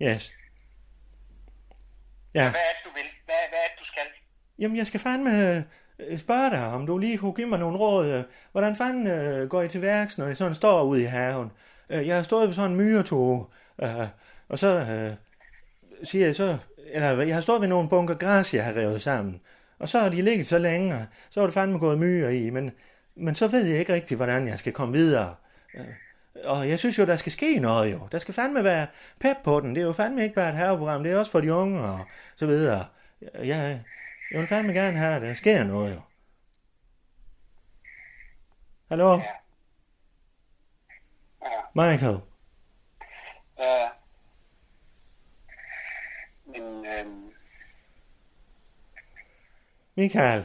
[0.03, 0.33] Yes.
[2.35, 2.51] Ja.
[2.51, 3.03] Hvad er det, du vil?
[3.25, 4.03] Hvad, hvad er det, du skal?
[4.59, 5.65] Jamen, jeg skal fandme
[5.99, 8.07] øh, spørge dig, om du lige kunne give mig nogle råd.
[8.07, 11.51] øh, Hvordan fanden øh, går I til værks, når I sådan står ude i haven?
[11.89, 13.53] Jeg har stået ved sådan en myretog,
[13.83, 14.07] øh,
[14.49, 15.15] og så øh,
[16.05, 16.59] siger jeg så...
[16.93, 19.41] Eller jeg har stået ved nogle bunker græs, jeg har revet sammen.
[19.79, 22.51] Og så har de ligget så længe, og så er det fandme gået myre i,
[22.51, 22.71] men,
[23.15, 25.35] men så ved jeg ikke rigtig, hvordan jeg skal komme videre.
[25.75, 25.85] Øh,
[26.45, 28.09] og jeg synes jo, der skal ske noget jo.
[28.13, 28.87] Der skal fandme være
[29.21, 29.75] pep på den.
[29.75, 32.05] Det er jo fandme ikke bare et haveprogram, det er også for de unge og
[32.37, 32.87] så videre.
[33.21, 33.85] Jeg, jeg,
[34.31, 36.01] jeg vil fandme gerne have, at der sker noget jo.
[38.89, 39.17] Hallo?
[39.19, 39.23] Ja.
[41.43, 41.61] Ja.
[41.75, 42.21] Michael?
[43.59, 43.89] Ja.
[46.47, 47.33] Men øhm,
[49.97, 50.45] Michael?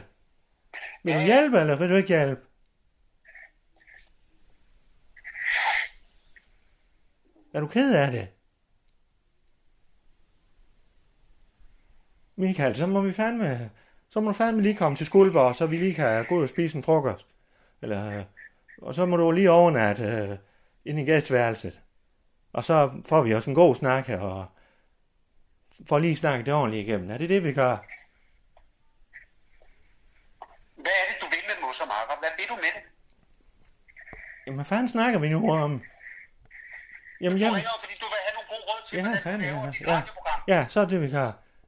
[1.02, 1.24] Vil du Ja.
[1.26, 2.45] hjælpe, eller vil du ikke hjælpe?
[7.56, 8.28] Er du ked af det?
[12.36, 13.70] Michael, så må vi fandme...
[14.08, 16.48] Så må du fandme lige komme til Skuldborg, så vi lige kan gå ud og
[16.48, 17.26] spise en frokost.
[17.82, 18.24] Eller,
[18.82, 20.38] og så må du lige overnatte øh,
[20.84, 21.80] ind i gæstværelset.
[22.52, 24.46] Og så får vi også en god snak her, og
[25.88, 27.10] får lige snakket det ordentligt igennem.
[27.10, 27.76] Er det det, vi gør?
[30.74, 32.20] hvad er det, du vil med mos og marker?
[32.20, 32.82] Hvad vil du med det?
[34.46, 35.82] Jamen, hvad fanden snakker vi nu om?
[37.20, 37.52] Jamen, Du jeg...
[37.54, 39.70] ringer, fordi du vil have nogle gode råd til, Ja, hvordan du fandme, laver ja.
[39.70, 40.40] dit Ja, radioprogram.
[40.48, 41.06] ja, så er det, vi.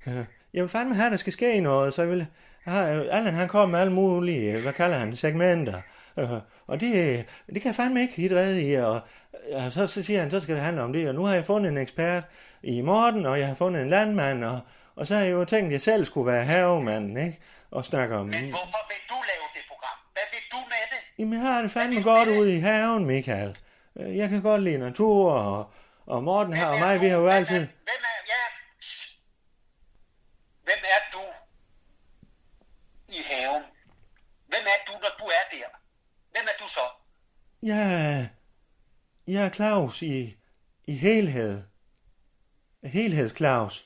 [0.06, 0.24] Øh,
[0.54, 2.26] Jeg vil fandme at der skal ske noget, så jeg vil...
[2.64, 5.80] Har, øh, Allan, han kommer med alle mulige, øh, hvad kalder han, segmenter.
[6.18, 6.30] Øh,
[6.66, 9.00] Og det, det kan jeg fandme ikke hit redde i, og
[9.52, 11.46] og så, så siger han, så skal det handle om det, og nu har jeg
[11.46, 12.22] fundet en ekspert
[12.62, 14.60] i Morten, og jeg har fundet en landmand, og,
[14.96, 17.38] og så har jeg jo tænkt, at jeg selv skulle være havemanden, ikke?
[17.70, 18.26] Og snakke om...
[18.26, 19.98] Men hvorfor vil du lave det program?
[20.12, 21.18] Hvad vil du med det?
[21.18, 23.56] Jamen, jeg har det fandme godt ude i haven, Michael.
[23.98, 25.72] Øh, Jeg kan godt lide natur, og,
[26.06, 27.58] og Morten her og mig, vi har jo Hvem er- altid...
[27.66, 28.44] Hvem er, ja.
[30.62, 31.18] Hvem er du
[33.08, 33.62] i haven?
[34.46, 35.68] Hvem er du, når du er der?
[36.30, 36.80] Hvem er du så?
[37.72, 38.26] Er,
[39.26, 40.36] jeg er Claus i,
[40.86, 41.62] i helhed.
[42.84, 43.84] Helheds Claus.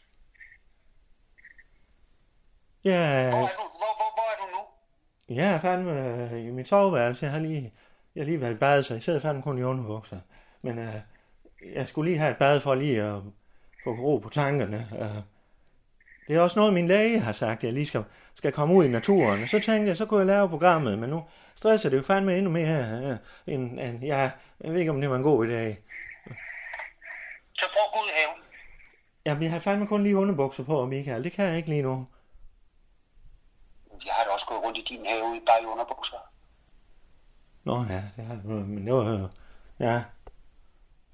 [2.85, 5.35] Jeg, Hvor er- er du, hvor, hvor, hvor er du nu?
[5.37, 7.25] jeg er fandme øh, i mit soveværelse.
[7.25, 7.75] Jeg har lige,
[8.15, 10.21] jeg lige været i bad, så jeg sidder fandme kun i underbukser.
[10.63, 10.95] Men uh,
[11.75, 13.23] jeg skulle lige have et bad for lige at
[13.85, 14.89] få ro på tankerne.
[14.93, 15.23] Uh,
[16.29, 18.05] det er også noget, min læge har sagt, at jeg lige skal,
[18.35, 19.43] skal komme ud i naturen.
[19.43, 22.37] Og så tænkte jeg, så kunne jeg lave programmet, men nu stresser det jo fandme
[22.37, 23.11] endnu mere.
[23.11, 23.17] Uh,
[23.55, 25.75] end, end, ja, jeg ved ikke, om det var en god idé.
[27.55, 28.43] Så prøv at gå ud i haven.
[29.27, 31.25] Jamen, jeg har fandme kun lige underbukser på, Michael.
[31.25, 32.07] Det kan jeg ikke lige nu.
[34.07, 36.32] Jeg har da også gået rundt i din have, bare i underbukser.
[37.65, 39.29] Nå ja, det har men det var jo...
[39.79, 40.05] Ja.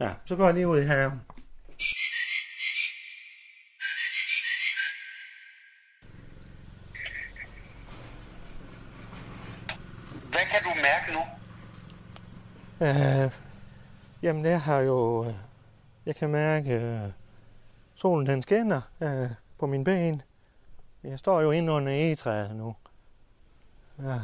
[0.00, 1.20] Ja, så går jeg lige ud i haven.
[10.30, 11.20] Hvad kan du mærke nu?
[12.86, 13.32] Øh,
[14.22, 15.24] jamen, jeg har jo...
[15.24, 15.34] øh,
[16.06, 16.70] Jeg kan mærke...
[16.70, 17.10] Øh,
[17.94, 20.22] solen den skinner øh, på mine ben.
[21.02, 22.76] Jeg står jo inde under egetræet nu.
[23.98, 24.18] Ja,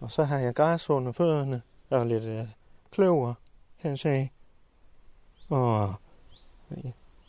[0.00, 1.62] og så har jeg græs under fødderne.
[1.90, 2.48] Og lidt øh,
[2.90, 3.34] kløver,
[3.82, 4.32] kan jeg sige.
[5.48, 5.94] Og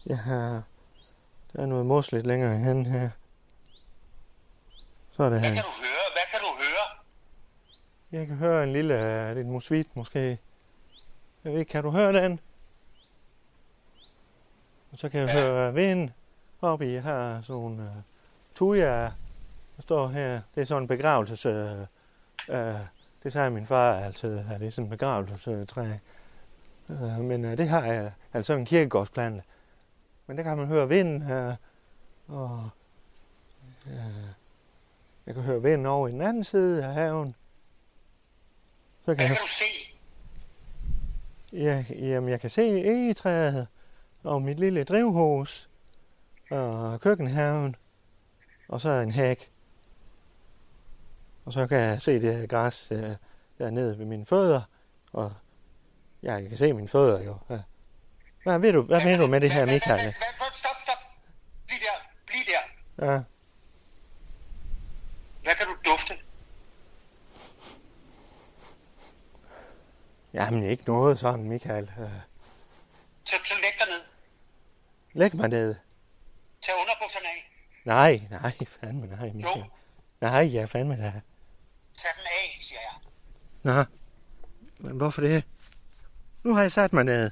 [0.06, 0.64] jeg har...
[1.54, 3.10] Der er noget mos lidt længere hen her.
[5.12, 5.56] Så er det Hvad her.
[5.56, 6.12] kan du høre?
[6.14, 7.02] Hvad kan du høre?
[8.12, 10.40] Jeg kan høre en lille, øh, lidt musvit måske.
[11.44, 12.40] Jeg ved ikke, kan du høre den?
[14.92, 16.10] Og så kan jeg høre vind
[16.62, 17.90] oppe i her, sådan nogle uh,
[18.56, 19.02] tuja,
[19.76, 20.42] der står her.
[20.56, 21.46] Det er sådan en begravelses...
[21.46, 21.86] Uh,
[22.50, 22.80] uh,
[23.24, 25.98] det sagde min far altid, at det er sådan en begravelsestræ.
[26.88, 29.44] Uh, men uh, det har jeg, altså en kirkegårdsplante.
[30.28, 31.56] Men der kan man høre vind her,
[32.28, 32.70] og
[33.86, 33.92] uh,
[35.26, 37.36] jeg kan høre vind over i den anden side af haven.
[39.06, 39.96] Så kan jeg, du se?
[41.54, 43.68] ja, jamen, jeg kan se egetræet
[44.24, 45.70] og mit lille drivhus
[46.50, 47.76] og køkkenhaven
[48.68, 49.52] og så en hæk.
[51.46, 53.16] Og så kan jeg se det her græs øh,
[53.58, 54.62] dernede ved mine fødder.
[55.14, 55.34] Og
[56.24, 57.38] ja, jeg kan se mine fødder jo.
[57.50, 57.60] Ja.
[58.44, 60.00] Hvad ved du, hvad mener du med det her, Michael?
[60.00, 60.98] Stop, stop.
[61.68, 62.08] Bliv der.
[62.26, 63.12] Bliv der.
[63.12, 63.22] Ja.
[65.44, 66.14] Hvad kan du dufte?
[70.34, 71.92] Jamen, ikke noget sådan, Michael.
[73.24, 74.02] Så, så læg dig ned.
[75.14, 75.76] Læg mig ned.
[76.62, 77.52] Tag underbukserne af.
[77.86, 79.58] Nej, nej, fandme nej, Michael.
[79.58, 79.70] Jo.
[80.22, 81.22] Nej, ja, fandme da.
[81.98, 83.00] Tag den af, siger jeg.
[83.64, 83.84] Nå,
[84.80, 85.44] men hvorfor det?
[86.44, 87.32] Nu har jeg sat mig ned.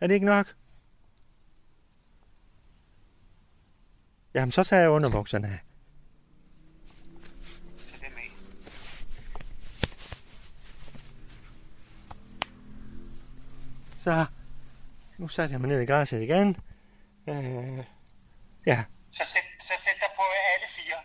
[0.00, 0.54] Er det ikke nok?
[4.34, 5.58] Jamen, så tager jeg underbukserne af.
[14.04, 14.26] Så,
[15.18, 16.56] nu satte jeg mig ned i græsset igen.
[17.28, 17.84] Øh,
[18.66, 20.22] ja, Så sæt, så sæt dig på
[20.54, 20.96] alle fire.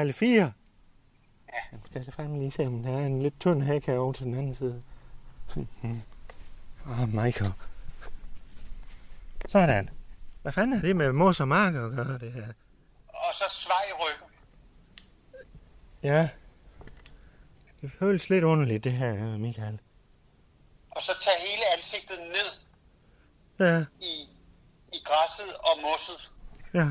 [0.00, 0.52] alle fire.
[1.96, 4.24] Jeg skal så fandme lige se, om der er en lidt tynd hæk herovre til
[4.26, 4.82] den anden side.
[5.56, 6.00] Mhm.
[6.86, 7.52] Åh, oh, Michael.
[9.48, 9.90] Sådan.
[10.42, 12.46] Hvad fanden er det med mos og mark at gøre, det her?
[13.08, 14.30] Og så svej ryggen.
[16.02, 16.28] Ja.
[17.80, 19.78] Det føles lidt underligt, det her, Michael.
[20.90, 22.66] Og så tag hele ansigtet ned
[23.68, 24.12] Ja, i,
[24.92, 26.32] i græsset og mosset.
[26.74, 26.88] ja.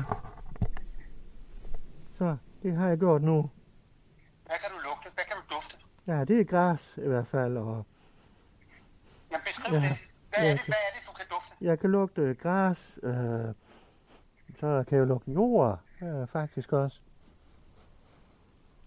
[2.18, 3.50] Så, det har jeg gjort nu.
[4.46, 5.08] Hvad kan du lugte?
[5.14, 5.76] Hvad kan du dufte?
[6.06, 7.86] Ja, det er græs i hvert fald, og
[9.30, 9.80] Men beskriv Ja.
[9.80, 9.88] det.
[10.28, 10.72] Hvad Ja, er det, okay.
[10.72, 11.56] hvad er det, du kan dufte?
[11.60, 13.54] jeg kan lugte græs, øh,
[14.60, 17.00] så kan jeg lugte jord, øh, faktisk også.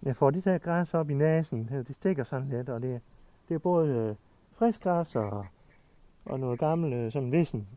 [0.04, 3.02] Jeg får det der græs op i næsen, det stikker sådan lidt, og det,
[3.50, 4.16] det er både øh,
[4.58, 5.46] frisk græs og,
[6.26, 7.68] og noget gammelt, øh, sådan vissen.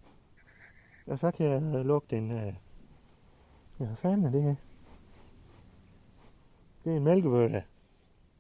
[1.07, 2.55] Og så kan jeg øh, lugte en, øh,
[3.81, 4.55] ja, hvad fanden er det her?
[6.85, 7.65] Det er en mælkebøtte.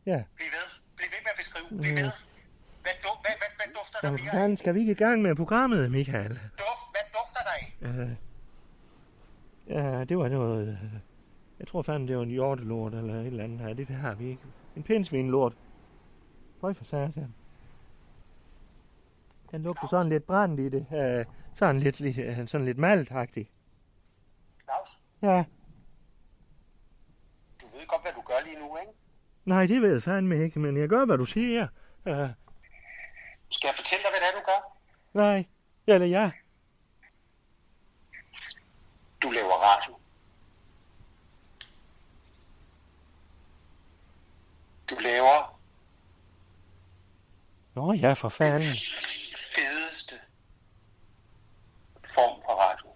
[0.06, 0.68] Ja, Bliv ved.
[0.96, 1.68] Bliv ved med at beskrive.
[1.80, 2.10] Bliv ved.
[2.82, 4.58] Hvad, du, hvad, hvad, hvad dufter der mere af?
[4.58, 6.28] skal vi ikke i gang med programmet, Michael?
[6.28, 8.02] Duft, hvad dufter der af?
[8.06, 8.10] Øh,
[9.68, 10.68] ja, det var noget...
[10.68, 11.00] øh,
[11.58, 13.74] Jeg tror fandme, det var en hjortelort eller et eller andet her.
[13.74, 14.42] Det har vi ikke.
[14.76, 15.52] En pindsvinlort.
[16.60, 17.34] Prøv for satan.
[19.50, 20.86] Den lugter sådan lidt brændt i det.
[20.94, 21.24] Øh,
[21.54, 23.48] sådan lidt, lidt, øh, sådan lidt maltagtigt.
[24.64, 25.44] Claus, Ja,
[27.62, 28.92] du ved godt, hvad du gør lige nu, ikke?
[29.44, 31.62] Nej, det ved jeg fandme ikke, men jeg gør, hvad du siger.
[32.06, 32.14] Øh,
[33.50, 34.78] Skal jeg fortælle dig, hvad det er, du gør?
[35.14, 35.44] nej,
[35.86, 36.30] eller ja.
[39.22, 39.98] Du laver radio.
[44.90, 45.58] Du laver
[47.74, 48.62] Nå ja, for fanden.
[49.56, 50.14] fedeste
[52.14, 52.88] form for radio.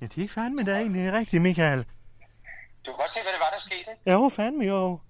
[0.00, 1.78] Ja, det er fandme da egentlig rigtigt, Michael.
[2.86, 4.12] Du kan godt se, hvad det var, der skete, ikke?
[4.12, 5.00] Jo, fandme jo.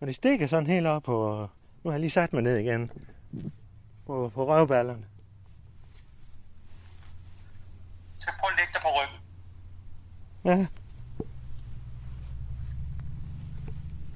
[0.00, 1.48] Og det stikker sådan helt op på...
[1.82, 2.90] Nu har jeg lige sat mig ned igen.
[4.06, 5.06] På, på røvballerne.
[8.18, 9.20] Så prøv at lægge dig på ryggen.
[10.44, 10.66] Ja.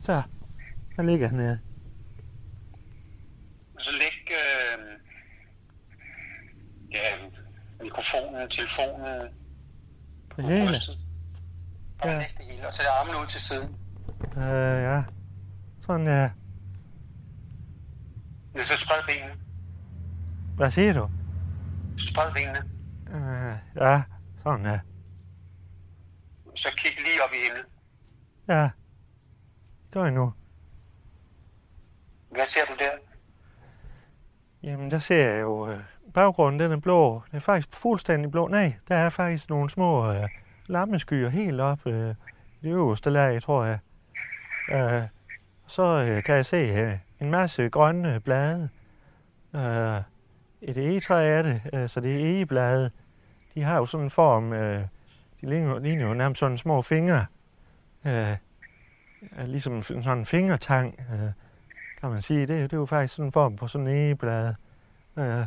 [0.02, 0.22] Så.
[0.96, 1.60] Der ligger han nede.
[3.74, 4.98] Og så læg øh,
[6.92, 7.16] ja,
[7.96, 9.28] mikrofonen, telefonen
[10.30, 10.66] på Det hele.
[10.66, 10.98] brystet.
[12.02, 12.18] Og Ja.
[12.18, 13.76] det hele, og tag armen ud til siden.
[14.36, 15.02] Øh, ja.
[15.86, 16.30] Sådan, ja.
[18.54, 19.34] Ja, så spred benene.
[20.56, 21.10] Hvad siger du?
[21.98, 22.58] Spred benene.
[23.10, 24.02] Øh, ja.
[24.42, 24.78] Sådan, ja.
[26.56, 27.64] Så kig lige op i himlen.
[28.48, 28.70] Ja.
[29.92, 30.32] Gør jeg nu.
[32.30, 32.90] Hvad ser du der?
[34.62, 35.70] Jamen, der ser jeg jo...
[35.70, 35.80] Øh,
[36.12, 37.22] baggrunden, den er blå.
[37.30, 38.48] Den er faktisk fuldstændig blå.
[38.48, 40.28] Nej, der er faktisk nogle små øh,
[40.66, 42.14] lammeskyer helt op øh,
[42.60, 43.78] i det øverste lag, tror jeg.
[44.72, 45.02] Øh,
[45.66, 48.68] så øh, kan jeg se øh, en masse grønne blade.
[49.54, 50.00] Øh,
[50.62, 52.90] et egetræ er det, øh, så det er egeblade.
[53.54, 54.82] de har jo sådan en form, øh,
[55.40, 57.26] de ligner, ligner jo nærmest sådan små fingre.
[58.06, 58.36] Øh,
[59.32, 61.30] er ligesom sådan en fingertang, øh,
[62.00, 62.40] kan man sige.
[62.40, 64.54] Det, det er jo faktisk sådan en form på sådan en egeblade.
[65.18, 65.46] Øh,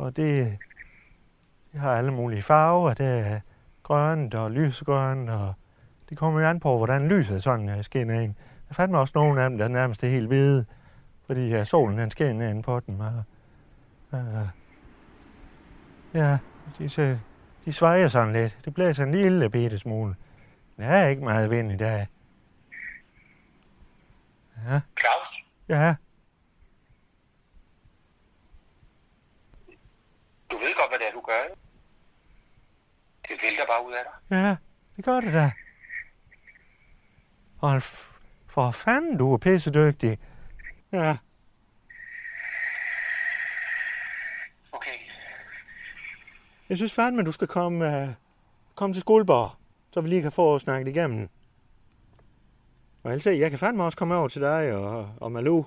[0.00, 0.58] og det,
[1.72, 2.94] det har alle mulige farver.
[2.94, 3.40] Det er
[3.82, 5.54] grønt og lysegrønt, og
[6.08, 8.34] det kommer jo an på, hvordan lyset sådan uh, skinner ind.
[8.68, 10.66] Der fandt mig også nogle af dem, der nærmest er helt hvide,
[11.26, 13.00] fordi uh, solen den skinner ind på dem.
[13.00, 13.22] Og,
[14.12, 14.48] uh,
[16.14, 16.38] ja,
[16.78, 17.20] de,
[17.64, 18.58] de svejer sådan lidt.
[18.64, 20.16] Det blæser en lille bitte smule.
[20.76, 22.06] Der er ikke meget vind i dag.
[24.68, 24.80] Ja.
[25.00, 25.94] Claus, Ja,
[30.50, 31.60] du ved godt, hvad det er, du gør, ikke?
[33.28, 34.36] Det vælter bare ud af dig.
[34.36, 34.56] ja,
[34.96, 35.52] det gør det da.
[37.58, 37.82] Og
[38.46, 40.18] for fanden, du er pissedygtig.
[40.92, 41.16] Ja,
[44.72, 44.90] Okay,
[46.68, 48.08] jeg synes fandme, du skal komme, uh,
[48.74, 49.50] komme til skoleborg,
[49.92, 51.28] så vi lige kan få snakket igennem.
[53.02, 55.66] Og ellers, jeg kan fandme også komme over til dig og, og Malou.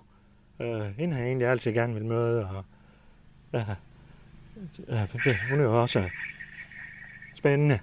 [0.60, 2.50] Uh, hende har jeg egentlig altid gerne vil møde.
[2.50, 2.66] Og,
[3.54, 3.66] ja,
[4.88, 6.10] ja, det- hun er jo også
[7.36, 7.80] spændende.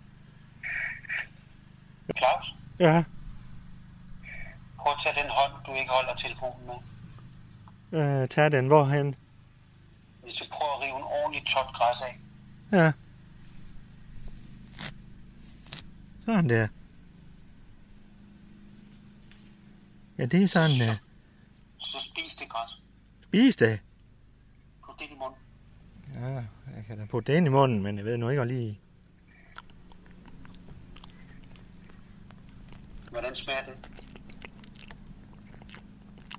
[2.19, 3.05] Claus, Ja,
[4.79, 8.23] prøv at tage den hånd, du ikke holder telefonen med.
[8.23, 8.67] uh, tag den.
[8.67, 9.15] Hvorhen?
[10.23, 12.19] Hvis du prøver at rive en ordentlig tot græs af.
[12.73, 12.93] Ja.
[16.27, 16.69] Sådan der.
[20.19, 20.97] Ja, det er sådan, uh,
[21.79, 22.71] Så spis det græs.
[23.23, 23.81] spis det.
[24.87, 25.39] Put det i munden.
[26.21, 26.35] Ja,
[26.77, 28.81] jeg kan da putte det ind i munden, men jeg ved nu ikke lige...
[33.11, 33.91] Hvordan smager det?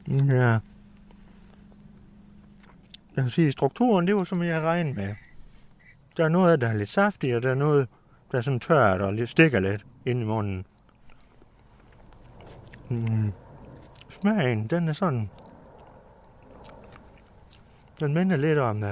[0.07, 0.59] Ja.
[3.15, 5.15] Jeg vil sige, strukturen, det var som jeg regnede med.
[6.17, 7.87] Der er noget, der er lidt saftigt, og der er noget,
[8.31, 10.65] der er sådan tørt og lidt stikker lidt ind i munden.
[12.89, 13.33] Mm.
[14.09, 15.29] Smagen, den er sådan...
[17.99, 18.83] Den minder lidt om...
[18.83, 18.89] Uh,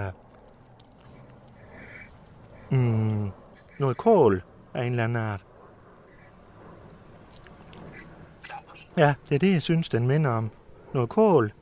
[2.77, 3.31] mm,
[3.79, 5.45] noget kål af en eller anden art.
[8.99, 10.51] Ja, det er det, jeg synes, den minder om.
[10.93, 11.53] Noget kål.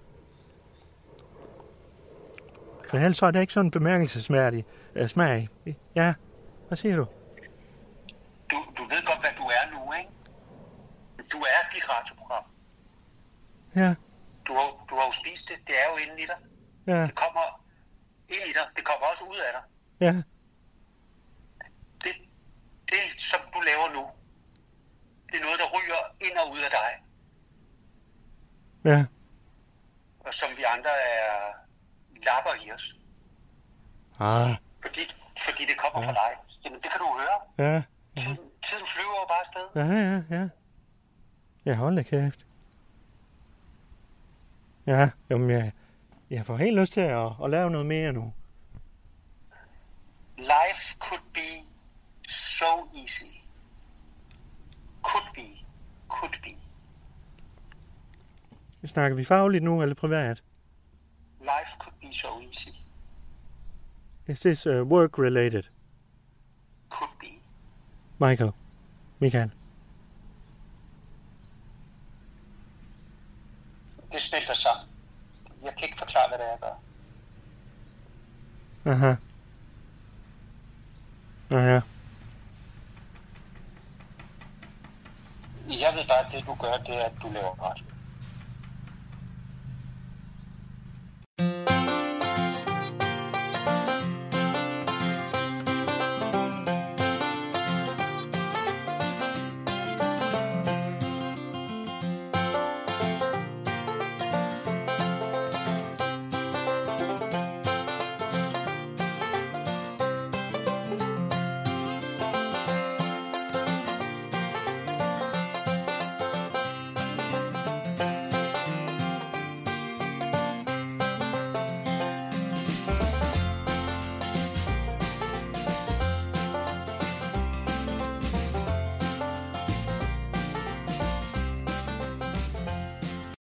[2.93, 4.65] Men ellers er det ikke sådan en bemærkelsesværdig
[5.01, 5.49] uh, smag.
[5.95, 6.13] Ja,
[6.67, 7.05] hvad siger du?
[8.51, 10.11] Du, du ved godt, hvad du er nu, ikke?
[11.31, 12.43] Du er dit radioprogram.
[13.75, 13.95] Ja,
[14.47, 15.57] Du har, du har jo spist det.
[15.67, 16.39] Det er jo inde i dig.
[16.87, 17.45] ja, Det kommer
[18.29, 18.65] ind i dig.
[18.77, 19.63] Det kommer også ud af dig.
[20.05, 20.13] ja,
[22.03, 22.13] Det,
[22.91, 24.03] det, som du laver nu,
[25.29, 26.89] det er noget, der ryger ind og ud af dig.
[28.91, 29.05] Ja,
[30.19, 31.53] Og som vi andre er
[32.25, 32.95] lapper i os.
[34.19, 35.01] ah, Fordi,
[35.45, 36.07] fordi det kommer Ja.
[36.07, 36.31] fra dig.
[36.65, 37.37] Jamen, det kan du høre.
[37.73, 37.83] ja,
[38.17, 39.65] Tiden, tiden flyver jo bare afsted.
[39.75, 40.49] ja, ja, ja.
[41.65, 42.45] Ja, hold da kæft.
[44.87, 45.71] Ja, jamen jeg,
[46.29, 48.33] jeg får helt lyst til at, at lave noget mere nu.
[50.37, 51.65] Life could be
[52.29, 53.41] so easy.
[55.01, 55.47] Could be.
[56.07, 56.56] Could be.
[58.85, 60.43] Snakker vi fagligt nu, eller privat?
[61.39, 62.69] Life could be so easy.
[64.27, 65.63] Is this uh, work related?
[66.89, 67.27] Could be.
[68.19, 68.51] Michael,
[69.19, 69.51] Michael.
[74.11, 74.87] Det smelter sammen.
[75.63, 76.81] Jeg kan ikke forklare, hvad det er, gør.
[78.91, 79.15] Aha.
[81.49, 81.81] Nå ja.
[85.67, 87.83] Jeg ved bare, at det du gør, det er, at du laver ret.
[91.39, 91.76] Thank you.